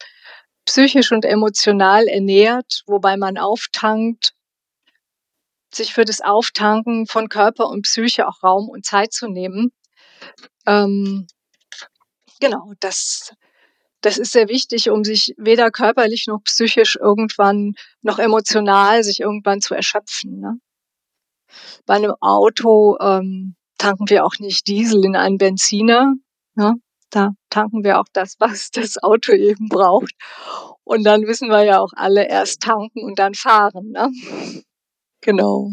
psychisch 0.65 1.11
und 1.11 1.25
emotional 1.25 2.07
ernährt, 2.07 2.83
wobei 2.87 3.17
man 3.17 3.37
auftankt, 3.37 4.33
sich 5.73 5.93
für 5.93 6.05
das 6.05 6.21
Auftanken 6.21 7.05
von 7.05 7.29
Körper 7.29 7.67
und 7.69 7.83
Psyche 7.83 8.27
auch 8.27 8.41
Raum 8.43 8.67
und 8.67 8.83
Zeit 8.83 9.13
zu 9.13 9.27
nehmen. 9.27 9.71
Ähm, 10.67 11.27
genau, 12.39 12.73
das 12.79 13.31
das 14.01 14.17
ist 14.17 14.31
sehr 14.31 14.49
wichtig, 14.49 14.89
um 14.89 15.03
sich 15.03 15.35
weder 15.37 15.69
körperlich 15.69 16.25
noch 16.27 16.39
psychisch 16.45 16.97
irgendwann 16.99 17.75
noch 18.01 18.17
emotional 18.17 19.03
sich 19.03 19.19
irgendwann 19.19 19.61
zu 19.61 19.75
erschöpfen. 19.75 20.39
Ne? 20.39 20.59
Bei 21.85 21.95
einem 21.95 22.15
Auto 22.19 22.97
ähm, 22.99 23.55
tanken 23.81 24.09
wir 24.09 24.25
auch 24.25 24.35
nicht 24.39 24.67
Diesel 24.67 25.03
in 25.03 25.15
einen 25.15 25.39
Benziner. 25.39 26.13
Ne? 26.53 26.75
Da 27.09 27.31
tanken 27.49 27.83
wir 27.83 27.99
auch 27.99 28.05
das, 28.13 28.35
was 28.39 28.69
das 28.71 29.01
Auto 29.01 29.33
eben 29.33 29.69
braucht. 29.69 30.13
Und 30.83 31.03
dann 31.03 31.23
wissen 31.23 31.49
wir 31.49 31.63
ja 31.63 31.79
auch 31.79 31.91
alle 31.95 32.27
erst 32.27 32.61
tanken 32.61 33.03
und 33.03 33.17
dann 33.17 33.33
fahren. 33.33 33.91
Ne? 33.91 34.11
Genau. 35.21 35.71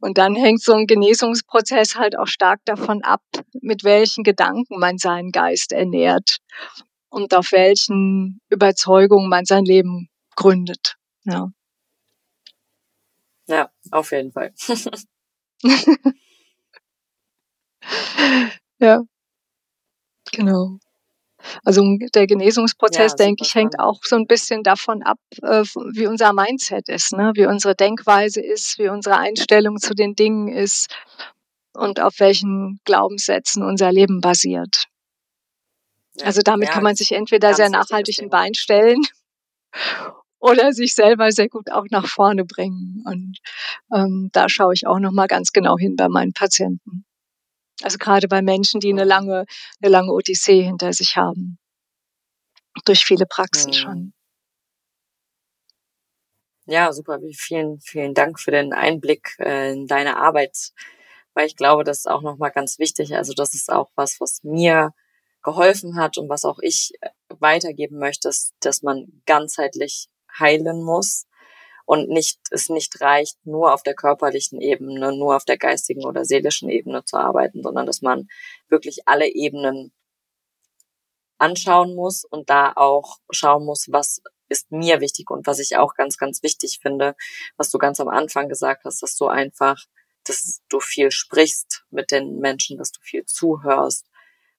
Und 0.00 0.18
dann 0.18 0.34
hängt 0.34 0.62
so 0.62 0.72
ein 0.72 0.86
Genesungsprozess 0.86 1.96
halt 1.96 2.18
auch 2.18 2.26
stark 2.26 2.60
davon 2.64 3.02
ab, 3.02 3.22
mit 3.60 3.84
welchen 3.84 4.24
Gedanken 4.24 4.78
man 4.78 4.98
seinen 4.98 5.30
Geist 5.30 5.72
ernährt 5.72 6.38
und 7.10 7.34
auf 7.34 7.52
welchen 7.52 8.40
Überzeugungen 8.48 9.28
man 9.28 9.44
sein 9.44 9.64
Leben 9.64 10.08
gründet. 10.34 10.96
Ja, 11.24 11.50
ja 13.46 13.70
auf 13.90 14.12
jeden 14.12 14.32
Fall. 14.32 14.52
ja, 18.78 19.02
genau. 20.32 20.78
Also 21.64 21.82
der 22.14 22.26
Genesungsprozess, 22.26 23.12
ja, 23.12 23.26
denke 23.26 23.44
ich, 23.44 23.54
hängt 23.54 23.78
auch 23.78 24.00
so 24.02 24.16
ein 24.16 24.26
bisschen 24.26 24.62
davon 24.62 25.02
ab, 25.02 25.18
äh, 25.42 25.62
wie 25.92 26.06
unser 26.06 26.32
Mindset 26.32 26.88
ist, 26.88 27.12
ne? 27.12 27.32
wie 27.34 27.46
unsere 27.46 27.74
Denkweise 27.74 28.40
ist, 28.40 28.78
wie 28.78 28.88
unsere 28.88 29.18
Einstellung 29.18 29.78
zu 29.78 29.94
den 29.94 30.14
Dingen 30.14 30.48
ist 30.48 30.94
und 31.72 32.00
auf 32.00 32.18
welchen 32.20 32.80
Glaubenssätzen 32.84 33.62
unser 33.62 33.92
Leben 33.92 34.20
basiert. 34.20 34.86
Also 36.22 36.40
damit 36.42 36.68
ja, 36.68 36.74
kann 36.74 36.82
man 36.82 36.96
sich 36.96 37.12
entweder 37.12 37.54
sehr 37.54 37.68
nachhaltig 37.68 38.18
ein 38.20 38.30
Bein 38.30 38.54
stellen 38.54 39.02
oder 40.38 40.72
sich 40.72 40.94
selber 40.94 41.30
sehr 41.30 41.48
gut 41.48 41.70
auch 41.70 41.84
nach 41.90 42.06
vorne 42.06 42.44
bringen. 42.44 43.02
Und 43.06 43.38
ähm, 43.94 44.30
da 44.32 44.48
schaue 44.48 44.74
ich 44.74 44.86
auch 44.86 44.98
noch 44.98 45.12
mal 45.12 45.26
ganz 45.26 45.52
genau 45.52 45.76
hin 45.76 45.96
bei 45.96 46.08
meinen 46.08 46.32
Patienten. 46.32 47.05
Also 47.82 47.98
gerade 47.98 48.28
bei 48.28 48.42
Menschen, 48.42 48.80
die 48.80 48.90
eine 48.90 49.04
lange, 49.04 49.44
eine 49.80 49.90
lange 49.90 50.12
Odyssee 50.12 50.62
hinter 50.62 50.92
sich 50.92 51.16
haben. 51.16 51.58
Durch 52.84 53.04
viele 53.04 53.26
Praxen 53.26 53.70
mhm. 53.70 53.74
schon. 53.74 54.12
Ja, 56.66 56.92
super. 56.92 57.18
Vielen, 57.34 57.80
vielen 57.80 58.14
Dank 58.14 58.40
für 58.40 58.50
den 58.50 58.72
Einblick 58.72 59.36
äh, 59.38 59.72
in 59.72 59.86
deine 59.86 60.16
Arbeit, 60.16 60.72
weil 61.34 61.46
ich 61.46 61.56
glaube, 61.56 61.84
das 61.84 61.98
ist 61.98 62.10
auch 62.10 62.22
nochmal 62.22 62.50
ganz 62.50 62.78
wichtig. 62.78 63.14
Also 63.14 63.34
das 63.34 63.54
ist 63.54 63.70
auch 63.70 63.90
was, 63.94 64.20
was 64.20 64.42
mir 64.42 64.92
geholfen 65.42 65.96
hat 65.96 66.18
und 66.18 66.28
was 66.28 66.44
auch 66.44 66.58
ich 66.60 66.92
äh, 67.00 67.10
weitergeben 67.38 67.98
möchte, 67.98 68.28
ist, 68.28 68.54
dass 68.60 68.82
man 68.82 69.22
ganzheitlich 69.26 70.08
heilen 70.38 70.82
muss 70.82 71.26
und 71.86 72.08
nicht, 72.08 72.40
es 72.50 72.68
nicht 72.68 73.00
reicht, 73.00 73.38
nur 73.46 73.72
auf 73.72 73.82
der 73.82 73.94
körperlichen 73.94 74.60
Ebene, 74.60 75.16
nur 75.16 75.36
auf 75.36 75.44
der 75.44 75.56
geistigen 75.56 76.04
oder 76.04 76.24
seelischen 76.24 76.68
Ebene 76.68 77.04
zu 77.04 77.16
arbeiten, 77.16 77.62
sondern 77.62 77.86
dass 77.86 78.02
man 78.02 78.28
wirklich 78.68 79.06
alle 79.06 79.28
Ebenen 79.28 79.92
anschauen 81.38 81.94
muss 81.94 82.24
und 82.24 82.50
da 82.50 82.72
auch 82.74 83.18
schauen 83.30 83.64
muss, 83.64 83.86
was 83.90 84.20
ist 84.48 84.70
mir 84.70 85.00
wichtig 85.00 85.30
und 85.30 85.46
was 85.46 85.58
ich 85.58 85.76
auch 85.76 85.94
ganz, 85.94 86.18
ganz 86.18 86.42
wichtig 86.42 86.80
finde, 86.82 87.14
was 87.56 87.70
du 87.70 87.78
ganz 87.78 88.00
am 88.00 88.08
Anfang 88.08 88.48
gesagt 88.48 88.84
hast, 88.84 89.02
dass 89.02 89.16
du 89.16 89.26
einfach, 89.26 89.76
dass 90.24 90.60
du 90.68 90.80
viel 90.80 91.10
sprichst 91.10 91.84
mit 91.90 92.10
den 92.10 92.38
Menschen, 92.38 92.78
dass 92.78 92.90
du 92.90 93.00
viel 93.00 93.24
zuhörst, 93.24 94.06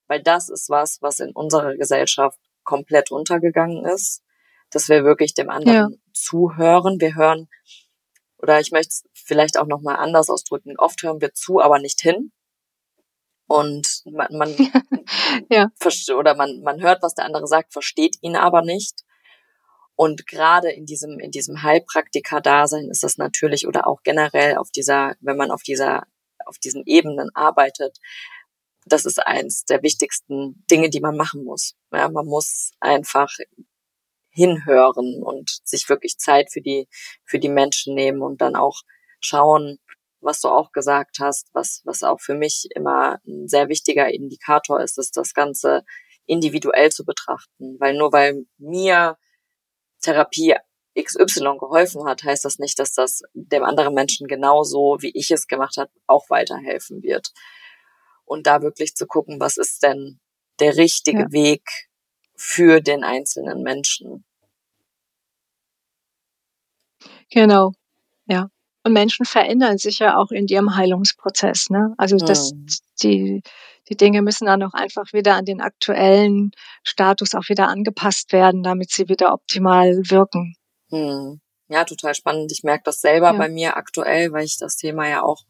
weil 0.07 0.21
das 0.21 0.49
ist 0.49 0.69
was, 0.69 1.01
was 1.01 1.19
in 1.19 1.31
unserer 1.31 1.75
Gesellschaft 1.75 2.39
komplett 2.63 3.11
untergegangen 3.11 3.85
ist, 3.85 4.23
dass 4.69 4.89
wir 4.89 5.03
wirklich 5.03 5.33
dem 5.33 5.49
anderen 5.49 5.91
ja. 5.91 5.97
Zuhören. 6.21 6.99
Wir 6.99 7.15
hören, 7.15 7.47
oder 8.37 8.59
ich 8.59 8.71
möchte 8.71 8.89
es 8.89 9.09
vielleicht 9.13 9.57
auch 9.57 9.67
nochmal 9.67 9.97
anders 9.97 10.29
ausdrücken, 10.29 10.75
oft 10.77 11.01
hören 11.03 11.21
wir 11.21 11.33
zu, 11.33 11.61
aber 11.61 11.79
nicht 11.79 12.01
hin. 12.01 12.31
Und 13.47 14.03
man, 14.05 14.27
man 14.31 14.55
ja. 15.49 15.69
oder 16.15 16.35
man, 16.35 16.61
man 16.61 16.81
hört, 16.81 17.01
was 17.01 17.15
der 17.15 17.25
andere 17.25 17.47
sagt, 17.47 17.73
versteht 17.73 18.17
ihn 18.21 18.35
aber 18.35 18.61
nicht. 18.61 19.03
Und 19.95 20.27
gerade 20.27 20.69
in 20.69 20.85
diesem, 20.85 21.17
in 21.19 21.31
diesem 21.31 21.63
Heilpraktiker-Dasein 21.63 22.89
ist 22.89 23.03
das 23.03 23.17
natürlich 23.17 23.67
oder 23.67 23.87
auch 23.87 24.03
generell 24.03 24.57
auf 24.57 24.69
dieser, 24.69 25.15
wenn 25.21 25.37
man 25.37 25.49
auf 25.49 25.63
dieser, 25.63 26.03
auf 26.45 26.59
diesen 26.59 26.83
Ebenen 26.85 27.29
arbeitet, 27.33 27.97
das 28.85 29.05
ist 29.05 29.19
eins 29.25 29.65
der 29.65 29.81
wichtigsten 29.81 30.63
Dinge, 30.69 30.89
die 30.89 30.99
man 30.99 31.17
machen 31.17 31.43
muss. 31.43 31.75
Ja, 31.91 32.09
man 32.09 32.25
muss 32.25 32.71
einfach 32.79 33.29
hinhören 34.37 35.23
und 35.23 35.49
sich 35.63 35.89
wirklich 35.89 36.19
Zeit 36.19 36.51
für 36.51 36.61
die, 36.61 36.87
für 37.25 37.39
die 37.39 37.49
Menschen 37.49 37.95
nehmen 37.95 38.21
und 38.21 38.39
dann 38.39 38.55
auch 38.55 38.81
schauen, 39.19 39.79
was 40.21 40.41
du 40.41 40.49
auch 40.49 40.71
gesagt 40.71 41.17
hast, 41.19 41.49
was, 41.53 41.81
was 41.85 42.03
auch 42.03 42.21
für 42.21 42.35
mich 42.35 42.67
immer 42.75 43.19
ein 43.25 43.47
sehr 43.47 43.67
wichtiger 43.67 44.13
Indikator 44.13 44.79
ist, 44.79 44.99
ist 44.99 45.17
das 45.17 45.33
Ganze 45.33 45.83
individuell 46.27 46.91
zu 46.91 47.03
betrachten. 47.03 47.77
Weil 47.79 47.97
nur 47.97 48.11
weil 48.13 48.45
mir 48.59 49.17
Therapie 50.01 50.55
XY 50.95 51.57
geholfen 51.59 52.05
hat, 52.05 52.23
heißt 52.23 52.45
das 52.45 52.59
nicht, 52.59 52.77
dass 52.77 52.93
das 52.93 53.21
dem 53.33 53.63
anderen 53.63 53.95
Menschen 53.95 54.27
genauso, 54.27 54.97
wie 54.99 55.11
ich 55.15 55.31
es 55.31 55.47
gemacht 55.47 55.77
habe, 55.77 55.91
auch 56.05 56.29
weiterhelfen 56.29 57.01
wird. 57.01 57.31
Und 58.23 58.45
da 58.45 58.61
wirklich 58.61 58.93
zu 58.93 59.07
gucken, 59.07 59.39
was 59.39 59.57
ist 59.57 59.81
denn 59.81 60.19
der 60.59 60.77
richtige 60.77 61.21
ja. 61.21 61.31
Weg 61.31 61.63
für 62.37 62.81
den 62.81 63.03
einzelnen 63.03 63.63
Menschen. 63.63 64.26
Genau, 67.29 67.73
ja. 68.25 68.49
Und 68.83 68.93
Menschen 68.93 69.25
verändern 69.25 69.77
sich 69.77 69.99
ja 69.99 70.17
auch 70.17 70.31
in 70.31 70.47
ihrem 70.47 70.75
Heilungsprozess. 70.75 71.69
Ne? 71.69 71.93
Also 71.97 72.15
das, 72.15 72.53
mhm. 72.53 72.67
die, 73.03 73.43
die 73.89 73.97
Dinge 73.97 74.21
müssen 74.21 74.45
dann 74.45 74.63
auch 74.63 74.73
einfach 74.73 75.11
wieder 75.11 75.35
an 75.35 75.43
den 75.43 75.59
aktuellen 75.59 76.51
Status 76.83 77.35
auch 77.35 77.49
wieder 77.49 77.67
angepasst 77.67 78.31
werden, 78.31 78.63
damit 78.63 78.91
sie 78.91 79.09
wieder 79.09 79.33
optimal 79.33 79.97
wirken. 80.09 80.55
Mhm. 80.89 81.41
Ja, 81.69 81.83
total 81.83 82.15
spannend. 82.15 82.51
Ich 82.53 82.63
merke 82.63 82.83
das 82.85 83.01
selber 83.01 83.33
ja. 83.33 83.37
bei 83.37 83.49
mir 83.49 83.75
aktuell, 83.75 84.31
weil 84.31 84.45
ich 84.45 84.57
das 84.57 84.77
Thema 84.77 85.07
ja 85.09 85.21
auch 85.21 85.43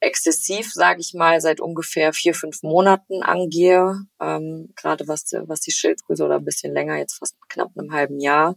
exzessiv, 0.00 0.72
sage 0.72 1.00
ich 1.00 1.14
mal, 1.14 1.40
seit 1.40 1.60
ungefähr 1.60 2.12
vier, 2.12 2.34
fünf 2.34 2.62
Monaten 2.62 3.22
angehe. 3.22 4.06
Ähm, 4.20 4.72
Gerade 4.76 5.08
was, 5.08 5.32
was 5.46 5.60
die 5.60 5.72
Schilddrüse 5.72 6.24
oder 6.24 6.36
ein 6.36 6.44
bisschen 6.44 6.74
länger, 6.74 6.96
jetzt 6.96 7.14
fast 7.14 7.36
knapp 7.48 7.70
einem 7.76 7.92
halben 7.92 8.20
Jahr. 8.20 8.56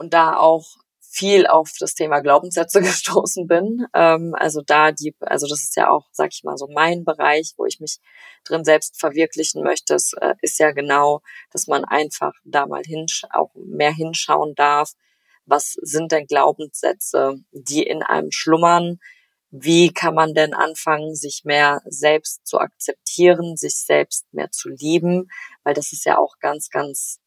Und 0.00 0.14
da 0.14 0.38
auch 0.38 0.78
viel 0.98 1.46
auf 1.46 1.72
das 1.78 1.94
Thema 1.94 2.20
Glaubenssätze 2.20 2.80
gestoßen 2.80 3.46
bin. 3.46 3.84
Ähm, 3.92 4.34
also 4.34 4.62
da 4.64 4.92
die, 4.92 5.14
also 5.20 5.46
das 5.46 5.62
ist 5.62 5.76
ja 5.76 5.90
auch, 5.90 6.08
sag 6.10 6.30
ich 6.32 6.42
mal, 6.42 6.56
so 6.56 6.68
mein 6.72 7.04
Bereich, 7.04 7.52
wo 7.58 7.66
ich 7.66 7.80
mich 7.80 7.98
drin 8.44 8.64
selbst 8.64 8.98
verwirklichen 8.98 9.62
möchte. 9.62 9.94
Es 9.94 10.14
äh, 10.18 10.34
ist 10.40 10.58
ja 10.58 10.70
genau, 10.70 11.20
dass 11.52 11.66
man 11.66 11.84
einfach 11.84 12.32
da 12.44 12.66
mal 12.66 12.82
hinsch 12.82 13.24
auch 13.30 13.50
mehr 13.54 13.92
hinschauen 13.92 14.54
darf. 14.54 14.92
Was 15.44 15.72
sind 15.82 16.12
denn 16.12 16.26
Glaubenssätze, 16.26 17.34
die 17.52 17.82
in 17.82 18.02
einem 18.02 18.30
schlummern? 18.30 19.00
Wie 19.50 19.92
kann 19.92 20.14
man 20.14 20.32
denn 20.32 20.54
anfangen, 20.54 21.14
sich 21.14 21.42
mehr 21.44 21.82
selbst 21.84 22.46
zu 22.46 22.58
akzeptieren, 22.58 23.58
sich 23.58 23.76
selbst 23.76 24.32
mehr 24.32 24.50
zu 24.50 24.70
lieben? 24.70 25.28
Weil 25.62 25.74
das 25.74 25.92
ist 25.92 26.06
ja 26.06 26.16
auch 26.16 26.38
ganz, 26.40 26.70
ganz 26.70 27.20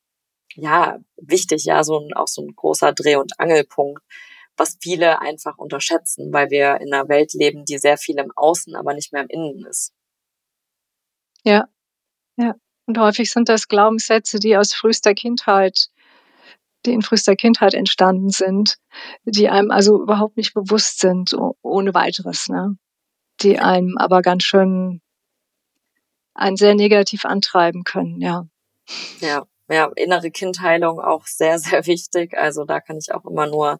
ja, 0.55 0.99
wichtig, 1.17 1.65
ja, 1.65 1.83
so 1.83 1.99
ein, 1.99 2.13
auch 2.13 2.27
so 2.27 2.41
ein 2.41 2.55
großer 2.55 2.93
Dreh- 2.93 3.15
und 3.15 3.39
Angelpunkt, 3.39 4.01
was 4.57 4.77
viele 4.81 5.21
einfach 5.21 5.57
unterschätzen, 5.57 6.31
weil 6.31 6.49
wir 6.49 6.79
in 6.79 6.93
einer 6.93 7.09
Welt 7.09 7.33
leben, 7.33 7.65
die 7.65 7.77
sehr 7.77 7.97
viel 7.97 8.17
im 8.19 8.31
Außen, 8.35 8.75
aber 8.75 8.93
nicht 8.93 9.11
mehr 9.11 9.23
im 9.23 9.29
Innen 9.29 9.65
ist. 9.65 9.93
Ja, 11.43 11.67
ja. 12.37 12.55
Und 12.85 12.97
häufig 12.97 13.31
sind 13.31 13.49
das 13.49 13.67
Glaubenssätze, 13.67 14.39
die 14.39 14.57
aus 14.57 14.73
frühester 14.73 15.13
Kindheit, 15.13 15.87
die 16.85 16.91
in 16.91 17.01
frühester 17.01 17.35
Kindheit 17.35 17.73
entstanden 17.73 18.29
sind, 18.29 18.77
die 19.23 19.49
einem 19.49 19.71
also 19.71 20.01
überhaupt 20.01 20.37
nicht 20.37 20.53
bewusst 20.53 20.99
sind, 20.99 21.33
ohne 21.61 21.93
weiteres, 21.93 22.49
ne? 22.49 22.77
Die 23.41 23.59
einem 23.59 23.97
aber 23.97 24.21
ganz 24.21 24.43
schön 24.43 25.01
einen 26.33 26.57
sehr 26.57 26.75
negativ 26.75 27.25
antreiben 27.25 27.83
können, 27.83 28.19
ja. 28.19 28.47
Ja, 29.21 29.45
ja, 29.73 29.91
innere 29.95 30.31
Kindheilung 30.31 30.99
auch 30.99 31.25
sehr, 31.25 31.59
sehr 31.59 31.85
wichtig. 31.85 32.37
Also 32.37 32.65
da 32.65 32.79
kann 32.79 32.97
ich 32.97 33.13
auch 33.13 33.25
immer 33.25 33.47
nur 33.47 33.79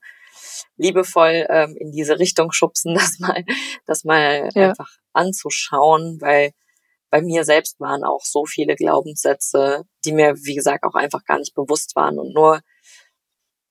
liebevoll 0.77 1.45
ähm, 1.49 1.75
in 1.77 1.91
diese 1.91 2.19
Richtung 2.19 2.51
schubsen, 2.51 2.93
das 2.95 3.19
mal, 3.19 3.43
das 3.85 4.03
mal 4.03 4.49
ja. 4.55 4.69
einfach 4.69 4.89
anzuschauen, 5.13 6.17
weil 6.21 6.51
bei 7.09 7.21
mir 7.21 7.43
selbst 7.43 7.79
waren 7.79 8.03
auch 8.03 8.23
so 8.23 8.45
viele 8.45 8.75
Glaubenssätze, 8.75 9.83
die 10.03 10.13
mir, 10.13 10.35
wie 10.35 10.55
gesagt, 10.55 10.83
auch 10.83 10.95
einfach 10.95 11.23
gar 11.25 11.37
nicht 11.37 11.53
bewusst 11.53 11.95
waren. 11.95 12.17
Und 12.17 12.33
nur, 12.33 12.61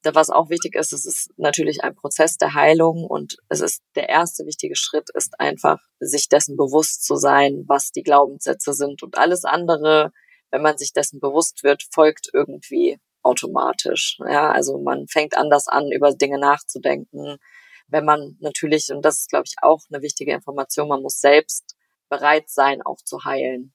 was 0.04 0.30
auch 0.30 0.48
wichtig 0.48 0.76
ist, 0.76 0.92
es 0.92 1.06
ist 1.06 1.30
natürlich 1.36 1.82
ein 1.82 1.96
Prozess 1.96 2.36
der 2.36 2.54
Heilung 2.54 3.04
und 3.04 3.38
es 3.48 3.60
ist 3.60 3.82
der 3.96 4.08
erste 4.08 4.46
wichtige 4.46 4.76
Schritt, 4.76 5.10
ist 5.14 5.40
einfach, 5.40 5.80
sich 5.98 6.28
dessen 6.28 6.56
bewusst 6.56 7.04
zu 7.04 7.16
sein, 7.16 7.64
was 7.66 7.90
die 7.90 8.04
Glaubenssätze 8.04 8.74
sind 8.74 9.02
und 9.02 9.18
alles 9.18 9.44
andere 9.44 10.12
wenn 10.52 10.62
man 10.62 10.78
sich 10.78 10.92
dessen 10.92 11.18
bewusst 11.18 11.64
wird, 11.64 11.82
folgt 11.90 12.28
irgendwie 12.32 13.00
automatisch. 13.22 14.18
Ja, 14.20 14.52
also 14.52 14.78
man 14.78 15.08
fängt 15.08 15.36
anders 15.36 15.66
an, 15.66 15.90
über 15.90 16.12
Dinge 16.12 16.38
nachzudenken. 16.38 17.38
Wenn 17.88 18.04
man 18.04 18.36
natürlich, 18.40 18.90
und 18.90 19.02
das 19.02 19.20
ist, 19.20 19.30
glaube 19.30 19.44
ich, 19.46 19.54
auch 19.62 19.80
eine 19.90 20.02
wichtige 20.02 20.32
Information, 20.32 20.88
man 20.88 21.02
muss 21.02 21.20
selbst 21.20 21.74
bereit 22.08 22.48
sein, 22.48 22.82
auch 22.82 22.98
zu 23.02 23.24
heilen. 23.24 23.72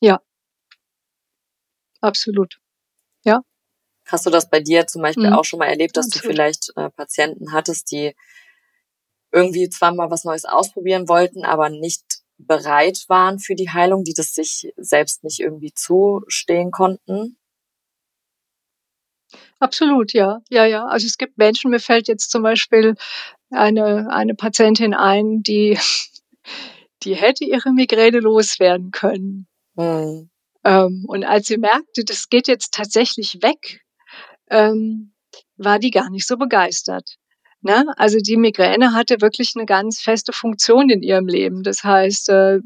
Ja. 0.00 0.20
Absolut. 2.00 2.58
Ja. 3.24 3.42
Hast 4.06 4.26
du 4.26 4.30
das 4.30 4.50
bei 4.50 4.60
dir 4.60 4.86
zum 4.86 5.02
Beispiel 5.02 5.28
mhm. 5.28 5.34
auch 5.34 5.44
schon 5.44 5.58
mal 5.58 5.66
erlebt, 5.66 5.96
dass 5.96 6.06
Absolut. 6.06 6.24
du 6.24 6.28
vielleicht 6.28 6.72
äh, 6.76 6.90
Patienten 6.90 7.52
hattest, 7.52 7.90
die 7.90 8.14
irgendwie 9.32 9.68
zwar 9.68 9.94
mal 9.94 10.10
was 10.10 10.24
Neues 10.24 10.44
ausprobieren 10.44 11.08
wollten, 11.08 11.44
aber 11.44 11.68
nicht 11.68 12.15
bereit 12.38 13.04
waren 13.08 13.38
für 13.38 13.54
die 13.54 13.70
Heilung, 13.70 14.04
die 14.04 14.14
das 14.14 14.34
sich 14.34 14.72
selbst 14.76 15.24
nicht 15.24 15.40
irgendwie 15.40 15.72
zustehen 15.72 16.70
konnten? 16.70 17.36
Absolut, 19.58 20.12
ja. 20.12 20.40
Ja, 20.50 20.64
ja. 20.66 20.86
Also 20.86 21.06
es 21.06 21.18
gibt 21.18 21.38
Menschen, 21.38 21.70
mir 21.70 21.80
fällt 21.80 22.08
jetzt 22.08 22.30
zum 22.30 22.42
Beispiel 22.42 22.94
eine, 23.50 24.10
eine 24.10 24.34
Patientin 24.34 24.94
ein, 24.94 25.42
die, 25.42 25.78
die 27.02 27.14
hätte 27.14 27.44
ihre 27.44 27.72
Migräne 27.72 28.20
loswerden 28.20 28.90
können. 28.90 29.46
Mhm. 29.74 30.30
Ähm, 30.64 31.04
und 31.06 31.24
als 31.24 31.46
sie 31.46 31.58
merkte, 31.58 32.04
das 32.04 32.28
geht 32.28 32.48
jetzt 32.48 32.74
tatsächlich 32.74 33.38
weg, 33.42 33.84
ähm, 34.50 35.12
war 35.56 35.78
die 35.78 35.90
gar 35.90 36.10
nicht 36.10 36.26
so 36.26 36.36
begeistert. 36.36 37.16
Ne? 37.66 37.84
Also 37.96 38.18
die 38.18 38.36
Migräne 38.36 38.92
hatte 38.94 39.20
wirklich 39.20 39.54
eine 39.56 39.66
ganz 39.66 40.00
feste 40.00 40.32
Funktion 40.32 40.88
in 40.88 41.02
ihrem 41.02 41.26
Leben. 41.26 41.64
Das 41.64 41.82
heißt, 41.82 42.28
äh, 42.28 42.60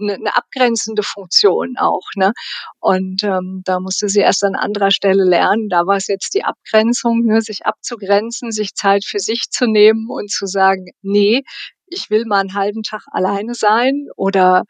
eine, 0.00 0.14
eine 0.14 0.36
abgrenzende 0.36 1.02
Funktion 1.02 1.74
auch. 1.76 2.06
Ne? 2.14 2.32
Und 2.78 3.24
ähm, 3.24 3.62
da 3.64 3.80
musste 3.80 4.08
sie 4.08 4.20
erst 4.20 4.44
an 4.44 4.54
anderer 4.54 4.92
Stelle 4.92 5.24
lernen. 5.24 5.68
Da 5.68 5.86
war 5.86 5.96
es 5.96 6.06
jetzt 6.06 6.34
die 6.34 6.44
Abgrenzung, 6.44 7.24
ne? 7.24 7.40
sich 7.40 7.66
abzugrenzen, 7.66 8.52
sich 8.52 8.74
Zeit 8.74 9.04
für 9.04 9.18
sich 9.18 9.50
zu 9.50 9.66
nehmen 9.66 10.06
und 10.08 10.30
zu 10.30 10.46
sagen, 10.46 10.86
nee, 11.02 11.42
ich 11.86 12.08
will 12.08 12.24
mal 12.24 12.38
einen 12.38 12.54
halben 12.54 12.84
Tag 12.84 13.02
alleine 13.10 13.54
sein 13.54 14.06
oder 14.14 14.62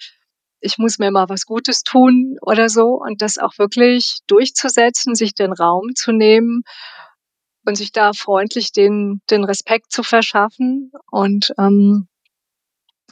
ich 0.60 0.78
muss 0.78 0.98
mir 0.98 1.10
mal 1.10 1.28
was 1.28 1.44
Gutes 1.44 1.82
tun 1.82 2.38
oder 2.40 2.70
so 2.70 2.98
und 2.98 3.20
das 3.20 3.36
auch 3.36 3.58
wirklich 3.58 4.20
durchzusetzen, 4.28 5.14
sich 5.14 5.34
den 5.34 5.52
Raum 5.52 5.90
zu 5.94 6.12
nehmen 6.12 6.62
und 7.68 7.76
sich 7.76 7.92
da 7.92 8.14
freundlich 8.14 8.72
den, 8.72 9.20
den 9.30 9.44
Respekt 9.44 9.92
zu 9.92 10.02
verschaffen. 10.02 10.90
Und 11.10 11.52
ähm, 11.58 12.08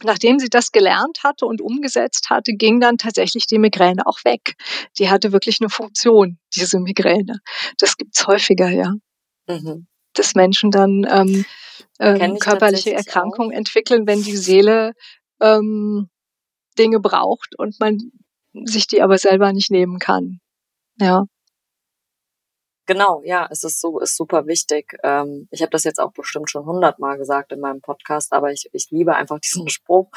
nachdem 0.03 0.39
sie 0.39 0.49
das 0.49 0.73
gelernt 0.73 1.19
hatte 1.23 1.45
und 1.45 1.61
umgesetzt 1.61 2.31
hatte, 2.31 2.55
ging 2.55 2.81
dann 2.81 2.97
tatsächlich 2.97 3.47
die 3.47 3.59
Migräne 3.59 4.07
auch 4.07 4.25
weg. 4.25 4.55
Die 4.99 5.11
hatte 5.11 5.33
wirklich 5.33 5.61
eine 5.61 5.69
Funktion, 5.69 6.39
diese 6.55 6.81
Migräne. 6.81 7.41
Das 7.79 7.99
gibt's 7.99 8.27
häufiger, 8.27 8.71
ja. 8.71 8.95
Mhm. 9.47 9.87
Dass 10.15 10.35
Menschen 10.35 10.71
dann 10.71 11.07
ähm, 11.09 11.45
ähm, 12.01 12.39
körperliche 12.39 12.95
Erkrankungen 12.95 13.53
entwickeln, 13.53 14.07
wenn 14.07 14.23
die 14.23 14.39
Seele 14.39 14.95
ähm, 15.43 16.09
Dinge 16.79 16.99
braucht 17.01 17.59
und 17.59 17.79
man 17.79 17.99
sich 18.65 18.87
die 18.87 19.03
aber 19.03 19.19
selber 19.19 19.53
nicht 19.53 19.71
nehmen 19.71 19.99
kann. 19.99 20.41
Ja. 20.99 21.25
Genau, 22.87 23.21
ja, 23.25 23.49
es 23.51 23.65
ist 23.65 23.81
so, 23.81 23.99
ist 24.01 24.17
super 24.17 24.47
wichtig. 24.47 24.97
Ähm, 25.03 25.49
ich 25.51 25.61
habe 25.63 25.71
das 25.71 25.85
jetzt 25.85 25.99
auch 25.99 26.13
bestimmt 26.13 26.51
schon 26.51 26.65
hundertmal 26.65 27.19
gesagt 27.19 27.53
in 27.53 27.61
meinem 27.61 27.81
Podcast, 27.81 28.33
aber 28.33 28.53
ich, 28.53 28.69
ich 28.73 28.91
liebe 28.91 29.15
einfach 29.15 29.41
diesen 29.45 29.69
Spruch. 29.69 30.11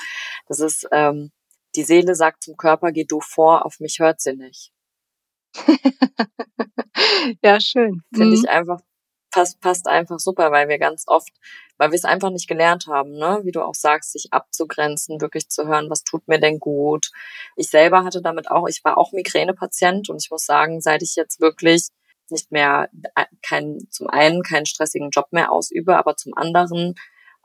Das 0.48 0.60
ist, 0.60 0.88
ähm, 0.92 1.32
die 1.76 1.84
Seele 1.84 2.16
sagt 2.16 2.44
zum 2.44 2.58
Körper, 2.58 2.92
geh 2.92 3.06
du 3.06 3.22
vor, 3.22 3.66
auf 3.66 3.80
mich 3.80 4.00
hört 4.00 4.22
sie 4.22 4.34
nicht. 4.34 4.72
ja, 7.44 7.60
schön. 7.60 8.04
Finde 8.14 8.28
mhm. 8.28 8.34
ich 8.34 8.50
einfach 8.50 8.82
passt, 9.32 9.60
passt 9.62 9.88
einfach 9.88 10.20
super, 10.20 10.52
weil 10.52 10.68
wir 10.68 10.78
ganz 10.80 11.04
oft, 11.08 11.32
weil 11.78 11.92
wir 11.92 11.96
es 11.96 12.06
einfach 12.06 12.30
nicht 12.30 12.48
gelernt 12.48 12.88
haben, 12.88 13.12
ne? 13.12 13.42
wie 13.44 13.52
du 13.52 13.62
auch 13.62 13.76
sagst, 13.76 14.12
sich 14.14 14.28
abzugrenzen, 14.32 15.22
wirklich 15.22 15.50
zu 15.50 15.68
hören, 15.68 15.90
was 15.90 16.04
tut 16.04 16.28
mir 16.28 16.40
denn 16.40 16.60
gut. 16.60 17.10
Ich 17.56 17.70
selber 17.70 18.04
hatte 18.04 18.22
damit 18.22 18.52
auch, 18.52 18.68
ich 18.68 18.84
war 18.84 18.98
auch 18.98 19.12
Migränepatient 19.12 20.10
und 20.10 20.22
ich 20.24 20.32
muss 20.32 20.46
sagen, 20.46 20.82
seit 20.82 21.02
ich 21.02 21.16
jetzt 21.16 21.40
wirklich 21.40 21.90
nicht 22.32 22.52
mehr 22.52 22.90
äh, 23.16 23.26
kein, 23.42 23.80
zum 23.90 24.08
einen 24.08 24.44
keinen 24.44 24.66
stressigen 24.66 25.10
Job 25.10 25.28
mehr 25.32 25.52
ausübe, 25.52 25.98
aber 25.98 26.16
zum 26.16 26.34
anderen 26.36 26.96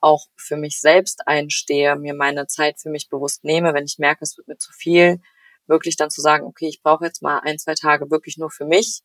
auch 0.01 0.27
für 0.37 0.57
mich 0.57 0.81
selbst 0.81 1.27
einstehe, 1.27 1.97
mir 1.97 2.15
meine 2.15 2.47
Zeit 2.47 2.79
für 2.81 2.91
mich 2.91 3.09
bewusst 3.09 3.45
nehme, 3.45 3.73
wenn 3.75 3.85
ich 3.85 3.99
merke, 3.99 4.23
es 4.23 4.37
wird 4.37 4.49
mir 4.49 4.59
zu 4.59 4.73
viel, 4.73 5.21
wirklich 5.67 5.97
dann 5.97 6.11
zu 6.11 6.21
sagen, 6.21 6.45
okay, 6.45 6.69
ich 6.69 6.83
brauche 6.83 7.05
jetzt 7.05 7.23
mal 7.23 7.39
ein, 7.39 7.59
zwei 7.59 7.75
Tage 7.75 8.11
wirklich 8.11 8.37
nur 8.37 8.51
für 8.51 8.67
mich 8.67 9.03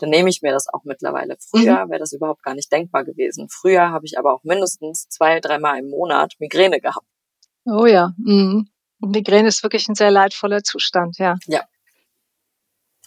dann 0.00 0.10
nehme 0.10 0.30
ich 0.30 0.42
mir 0.42 0.52
das 0.52 0.66
auch 0.68 0.84
mittlerweile. 0.84 1.36
Früher 1.38 1.86
mhm. 1.86 1.90
wäre 1.90 2.00
das 2.00 2.12
überhaupt 2.12 2.42
gar 2.42 2.54
nicht 2.54 2.72
denkbar 2.72 3.04
gewesen. 3.04 3.48
Früher 3.50 3.90
habe 3.90 4.06
ich 4.06 4.18
aber 4.18 4.34
auch 4.34 4.44
mindestens 4.44 5.08
zwei, 5.08 5.40
dreimal 5.40 5.78
im 5.78 5.90
Monat 5.90 6.34
Migräne 6.38 6.80
gehabt. 6.80 7.06
Oh 7.64 7.86
ja. 7.86 8.12
Mhm. 8.16 8.68
Migräne 8.98 9.48
ist 9.48 9.62
wirklich 9.62 9.88
ein 9.88 9.94
sehr 9.94 10.10
leidvoller 10.10 10.62
Zustand, 10.62 11.18
ja. 11.18 11.36
Ja. 11.46 11.64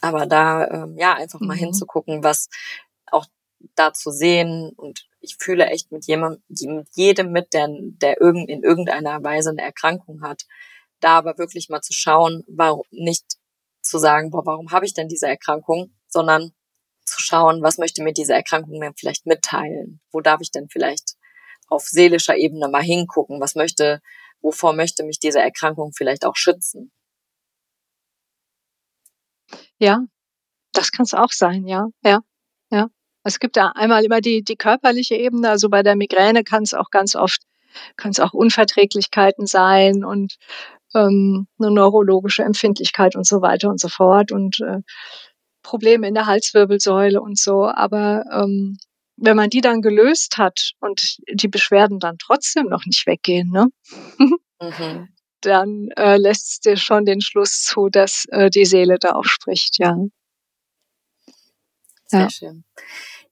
Aber 0.04 0.26
da, 0.26 0.68
ähm, 0.68 0.98
ja, 0.98 1.14
einfach 1.14 1.40
mal 1.40 1.56
mhm. 1.56 1.60
hinzugucken, 1.60 2.26
was 2.26 2.50
auch 3.06 3.26
da 3.76 3.94
zu 3.94 4.12
sehen 4.12 4.74
und 4.76 5.08
ich 5.22 5.38
fühle 5.40 5.68
echt 5.68 5.94
mit 5.94 6.06
jemandem, 6.08 6.44
mit 6.50 6.90
jedem 6.92 7.32
mit, 7.32 7.54
der, 7.54 7.70
der 7.70 8.20
irgend, 8.20 8.50
in 8.50 8.64
irgendeiner 8.64 9.24
Weise 9.24 9.52
eine 9.52 9.62
Erkrankung 9.62 10.22
hat, 10.22 10.42
da 11.00 11.18
aber 11.18 11.38
wirklich 11.38 11.70
mal 11.70 11.80
zu 11.80 11.94
schauen, 11.94 12.44
warum 12.50 12.84
nicht 12.92 13.38
zu 13.82 13.98
sagen, 13.98 14.30
boah, 14.30 14.46
warum 14.46 14.72
habe 14.72 14.86
ich 14.86 14.94
denn 14.94 15.08
diese 15.08 15.28
Erkrankung, 15.28 15.94
sondern 16.10 16.52
zu 17.06 17.22
schauen, 17.22 17.64
was 17.64 17.78
möchte 17.78 18.04
mir 18.04 18.12
diese 18.12 18.34
Erkrankung 18.34 18.82
denn 18.82 18.96
vielleicht 18.98 19.26
mitteilen? 19.26 20.02
Wo 20.12 20.20
darf 20.20 20.42
ich 20.42 20.52
denn 20.52 20.68
vielleicht 20.68 21.16
auf 21.70 21.84
seelischer 21.84 22.36
Ebene 22.36 22.68
mal 22.68 22.84
hingucken? 22.84 23.40
Was 23.40 23.56
möchte, 23.56 24.02
wovor 24.42 24.74
möchte 24.74 25.06
mich 25.06 25.20
diese 25.20 25.40
Erkrankung 25.40 25.94
vielleicht 25.94 26.26
auch 26.26 26.36
schützen? 26.36 26.92
Ja, 29.84 30.00
das 30.72 30.94
kann 30.94 31.04
es 31.04 31.14
auch 31.14 31.34
sein, 31.34 31.68
ja, 31.68 31.88
ja, 32.06 32.22
ja. 32.72 32.88
Es 33.26 33.40
gibt 33.40 33.58
da 33.58 33.74
einmal 33.76 34.06
immer 34.06 34.22
die, 34.22 34.42
die 34.42 34.56
körperliche 34.56 35.16
Ebene, 35.16 35.50
also 35.50 35.68
bei 35.68 35.84
der 35.84 35.98
Migräne 35.98 36.46
kann 36.46 36.64
es 36.64 36.74
auch 36.74 36.90
ganz 36.90 37.18
oft, 37.18 37.42
kann 37.98 38.12
es 38.12 38.22
auch 38.22 38.32
Unverträglichkeiten 38.32 39.46
sein 39.46 40.06
und 40.06 40.38
ähm, 40.96 41.48
eine 41.60 41.72
neurologische 41.72 42.44
Empfindlichkeit 42.44 43.18
und 43.18 43.28
so 43.28 43.42
weiter 43.42 43.70
und 43.70 43.82
so 43.82 43.90
fort. 43.90 44.32
Und 44.32 44.62
äh, 44.62 44.80
Probleme 45.64 46.08
in 46.08 46.14
der 46.14 46.28
Halswirbelsäule 46.28 47.20
und 47.22 47.38
so. 47.38 47.66
Aber 47.66 48.24
ähm, 48.32 48.78
wenn 49.18 49.36
man 49.36 49.50
die 49.50 49.62
dann 49.62 49.82
gelöst 49.82 50.38
hat 50.38 50.72
und 50.80 51.18
die 51.30 51.50
Beschwerden 51.50 52.00
dann 52.00 52.18
trotzdem 52.20 52.68
noch 52.68 52.86
nicht 52.86 53.06
weggehen, 53.06 53.50
ne? 53.52 53.68
Mhm. 54.62 55.10
Dann 55.46 55.90
äh, 55.98 56.18
lässt 56.18 56.50
es 56.50 56.60
dir 56.60 56.78
schon 56.78 57.06
den 57.06 57.22
Schluss 57.22 57.64
zu, 57.64 57.90
dass 57.90 58.26
äh, 58.30 58.50
die 58.50 58.66
Seele 58.66 58.98
da 59.00 59.14
auch 59.14 59.26
spricht, 59.26 59.80
ja. 59.80 59.96
Sehr 62.06 62.20
ja. 62.22 62.30
schön. 62.30 62.64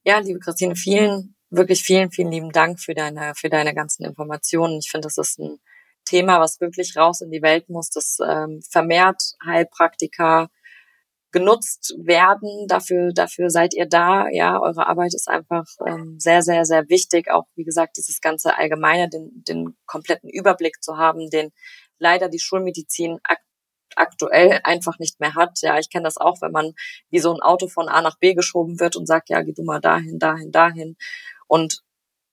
Ja, 0.04 0.20
liebe 0.20 0.40
Christine, 0.40 0.76
vielen, 0.76 1.36
wirklich 1.50 1.84
vielen, 1.84 2.12
vielen 2.12 2.32
lieben 2.32 2.52
Dank 2.52 2.80
für 2.80 2.96
deine, 2.96 3.34
für 3.36 3.50
deine 3.50 3.74
ganzen 3.76 4.04
Informationen. 4.04 4.80
Ich 4.80 4.90
finde, 4.90 5.06
das 5.08 5.18
ist 5.18 5.40
ein 5.40 5.60
Thema, 6.06 6.40
was 6.40 6.60
wirklich 6.60 6.98
raus 6.98 7.22
in 7.22 7.32
die 7.32 7.42
Welt 7.42 7.70
muss, 7.70 7.90
das 7.90 8.18
ähm, 8.26 8.62
vermehrt 8.70 9.22
Heilpraktiker 9.46 10.50
genutzt 11.32 11.94
werden. 11.98 12.68
Dafür, 12.68 13.14
dafür 13.14 13.50
seid 13.50 13.74
ihr 13.74 13.86
da. 13.86 14.28
Ja, 14.30 14.60
eure 14.60 14.88
Arbeit 14.88 15.14
ist 15.14 15.28
einfach 15.28 15.66
ähm, 15.88 16.20
sehr, 16.20 16.42
sehr, 16.42 16.66
sehr 16.66 16.90
wichtig. 16.90 17.32
Auch 17.32 17.46
wie 17.56 17.64
gesagt, 17.64 17.98
dieses 17.98 18.22
ganze 18.22 18.58
Allgemeine, 18.58 19.10
den, 19.10 19.44
den 19.48 19.78
kompletten 19.86 20.30
Überblick 20.30 20.84
zu 20.84 20.98
haben, 20.98 21.30
den 21.30 21.52
leider 22.02 22.28
die 22.28 22.40
Schulmedizin 22.40 23.20
ak 23.24 23.40
aktuell 23.98 24.62
einfach 24.64 25.00
nicht 25.00 25.20
mehr 25.20 25.36
hat. 25.36 25.62
Ja, 25.62 25.78
ich 25.78 25.90
kenne 25.90 26.06
das 26.06 26.16
auch, 26.16 26.42
wenn 26.42 26.54
man 26.54 26.72
wie 27.10 27.20
so 27.20 27.34
ein 27.34 27.42
Auto 27.42 27.68
von 27.68 27.90
A 27.90 28.02
nach 28.02 28.18
B 28.18 28.34
geschoben 28.34 28.80
wird 28.80 28.96
und 28.96 29.06
sagt, 29.06 29.30
ja, 29.30 29.42
geh 29.42 29.52
du 29.52 29.64
mal 29.64 29.82
dahin, 29.82 30.18
dahin, 30.18 30.50
dahin. 30.50 30.96
Und 31.48 31.82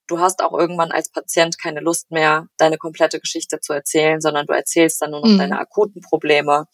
du 0.06 0.20
hast 0.20 0.40
auch 0.40 0.56
irgendwann 0.56 0.92
als 0.92 1.10
Patient 1.10 1.60
keine 1.60 1.80
Lust 1.80 2.12
mehr, 2.12 2.46
deine 2.58 2.78
komplette 2.78 3.18
Geschichte 3.18 3.58
zu 3.58 3.72
erzählen, 3.72 4.20
sondern 4.20 4.46
du 4.46 4.54
erzählst 4.54 5.02
dann 5.02 5.10
nur 5.10 5.20
noch 5.20 5.30
mhm. 5.30 5.38
deine 5.38 5.58
akuten 5.58 6.00
Probleme 6.00 6.66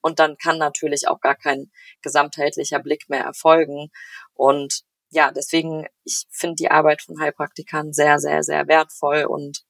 und 0.00 0.20
dann 0.20 0.36
kann 0.36 0.58
natürlich 0.58 1.08
auch 1.08 1.20
gar 1.20 1.34
kein 1.34 1.70
gesamtheitlicher 2.02 2.78
Blick 2.78 3.08
mehr 3.08 3.24
erfolgen. 3.24 3.90
Und 4.34 4.82
ja, 5.10 5.32
deswegen, 5.32 5.86
ich 6.04 6.26
finde 6.30 6.56
die 6.56 6.70
Arbeit 6.70 7.02
von 7.02 7.20
Heilpraktikern 7.20 7.92
sehr, 7.92 8.18
sehr, 8.18 8.42
sehr 8.42 8.68
wertvoll 8.68 9.24
und 9.24 9.64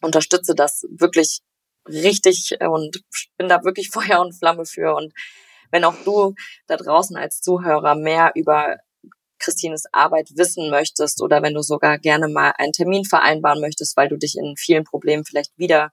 unterstütze 0.00 0.54
das 0.54 0.86
wirklich 0.90 1.40
richtig 1.88 2.56
und 2.60 3.02
bin 3.36 3.48
da 3.48 3.64
wirklich 3.64 3.90
Feuer 3.92 4.20
und 4.20 4.34
Flamme 4.34 4.64
für. 4.64 4.94
Und 4.94 5.12
wenn 5.70 5.84
auch 5.84 5.96
du 6.04 6.34
da 6.66 6.76
draußen 6.76 7.16
als 7.16 7.40
Zuhörer 7.40 7.94
mehr 7.94 8.32
über 8.34 8.76
Christines 9.38 9.84
Arbeit 9.92 10.30
wissen 10.34 10.70
möchtest 10.70 11.22
oder 11.22 11.42
wenn 11.42 11.54
du 11.54 11.62
sogar 11.62 11.98
gerne 11.98 12.28
mal 12.28 12.52
einen 12.58 12.72
Termin 12.72 13.04
vereinbaren 13.04 13.60
möchtest, 13.60 13.96
weil 13.96 14.08
du 14.08 14.16
dich 14.16 14.36
in 14.36 14.54
vielen 14.56 14.84
Problemen 14.84 15.24
vielleicht 15.24 15.56
wieder 15.56 15.90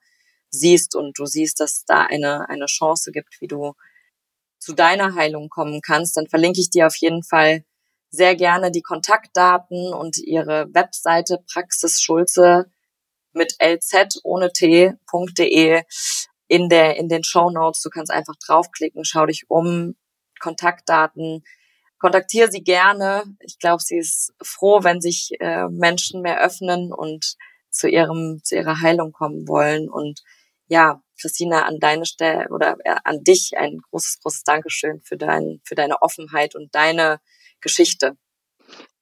siehst 0.49 0.95
und 0.95 1.19
du 1.19 1.25
siehst, 1.25 1.59
dass 1.59 1.85
da 1.85 2.01
eine, 2.01 2.49
eine 2.49 2.65
Chance 2.65 3.11
gibt, 3.11 3.39
wie 3.41 3.47
du 3.47 3.73
zu 4.57 4.73
deiner 4.73 5.15
Heilung 5.15 5.49
kommen 5.49 5.81
kannst, 5.81 6.17
dann 6.17 6.27
verlinke 6.27 6.59
ich 6.59 6.69
dir 6.69 6.87
auf 6.87 6.95
jeden 6.95 7.23
Fall 7.23 7.63
sehr 8.09 8.35
gerne 8.35 8.71
die 8.71 8.81
Kontaktdaten 8.81 9.93
und 9.93 10.17
ihre 10.17 10.67
Webseite 10.73 11.39
Praxis 11.51 12.01
Schulze 12.01 12.65
mit 13.35 13.55
lz 13.59 14.19
ohne 14.23 14.51
t.de 14.51 15.83
in 16.47 16.69
der 16.69 16.97
in 16.97 17.09
den 17.09 17.23
Show 17.23 17.49
Notes. 17.49 17.81
Du 17.81 17.89
kannst 17.89 18.11
einfach 18.11 18.35
draufklicken, 18.45 19.03
schau 19.05 19.25
dich 19.25 19.45
um, 19.47 19.95
Kontaktdaten, 20.39 21.43
kontaktiere 21.99 22.51
sie 22.51 22.63
gerne. 22.63 23.23
Ich 23.39 23.57
glaube, 23.59 23.81
sie 23.81 23.97
ist 23.97 24.33
froh, 24.41 24.83
wenn 24.83 25.01
sich 25.01 25.31
äh, 25.39 25.67
Menschen 25.69 26.21
mehr 26.21 26.41
öffnen 26.41 26.93
und 26.93 27.35
zu 27.71 27.87
ihrem 27.87 28.41
zu 28.43 28.55
ihrer 28.55 28.81
Heilung 28.81 29.11
kommen 29.11 29.47
wollen 29.47 29.89
und 29.89 30.21
ja, 30.67 31.01
Christina, 31.19 31.65
an 31.65 31.79
deine 31.79 32.05
Stelle 32.05 32.47
oder 32.49 32.75
äh, 32.83 32.95
an 33.03 33.23
dich 33.23 33.53
ein 33.57 33.79
großes, 33.89 34.19
großes 34.21 34.43
Dankeschön 34.43 35.01
für, 35.01 35.17
dein, 35.17 35.61
für 35.63 35.75
deine 35.75 36.01
Offenheit 36.01 36.55
und 36.55 36.73
deine 36.73 37.19
Geschichte. 37.61 38.17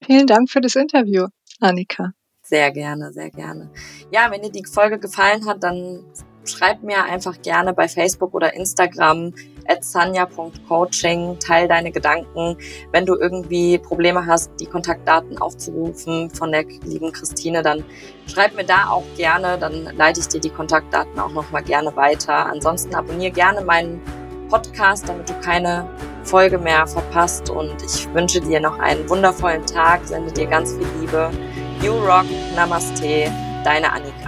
Vielen 0.05 0.27
Dank 0.27 0.49
für 0.49 0.61
das 0.61 0.75
Interview, 0.75 1.27
Annika. 1.59 2.13
Sehr 2.45 2.71
gerne, 2.71 3.13
sehr 3.13 3.29
gerne. 3.29 3.69
Ja, 4.11 4.29
wenn 4.29 4.41
dir 4.41 4.51
die 4.51 4.65
Folge 4.65 4.99
gefallen 4.99 5.47
hat, 5.47 5.63
dann 5.63 6.03
schreib 6.45 6.83
mir 6.83 7.03
einfach 7.05 7.41
gerne 7.41 7.73
bei 7.73 7.87
Facebook 7.87 8.33
oder 8.33 8.53
Instagram, 8.53 9.33
sanja.coaching, 9.79 11.39
teil 11.39 11.69
deine 11.69 11.91
Gedanken. 11.91 12.57
Wenn 12.91 13.05
du 13.05 13.15
irgendwie 13.15 13.77
Probleme 13.77 14.25
hast, 14.25 14.51
die 14.59 14.65
Kontaktdaten 14.65 15.37
aufzurufen 15.37 16.29
von 16.31 16.51
der 16.51 16.65
lieben 16.83 17.13
Christine, 17.13 17.61
dann 17.61 17.83
schreib 18.27 18.55
mir 18.55 18.65
da 18.65 18.89
auch 18.89 19.05
gerne, 19.15 19.57
dann 19.57 19.95
leite 19.95 20.19
ich 20.19 20.27
dir 20.27 20.41
die 20.41 20.49
Kontaktdaten 20.49 21.17
auch 21.19 21.31
nochmal 21.31 21.63
gerne 21.63 21.95
weiter. 21.95 22.45
Ansonsten 22.47 22.93
abonniere 22.93 23.31
gerne 23.31 23.61
meinen 23.61 24.01
Podcast, 24.49 25.07
damit 25.07 25.29
du 25.29 25.33
keine 25.39 25.89
Folge 26.23 26.57
mehr 26.57 26.85
verpasst 26.87 27.49
und 27.49 27.81
ich 27.83 28.13
wünsche 28.13 28.41
dir 28.41 28.59
noch 28.59 28.77
einen 28.79 29.09
wundervollen 29.09 29.65
Tag, 29.65 30.05
sende 30.05 30.31
dir 30.31 30.47
ganz 30.47 30.73
viel 30.73 30.87
Liebe. 30.99 31.31
You 31.83 31.99
Rock, 31.99 32.27
Namaste, 32.55 33.29
deine 33.65 33.91
Annika. 33.91 34.22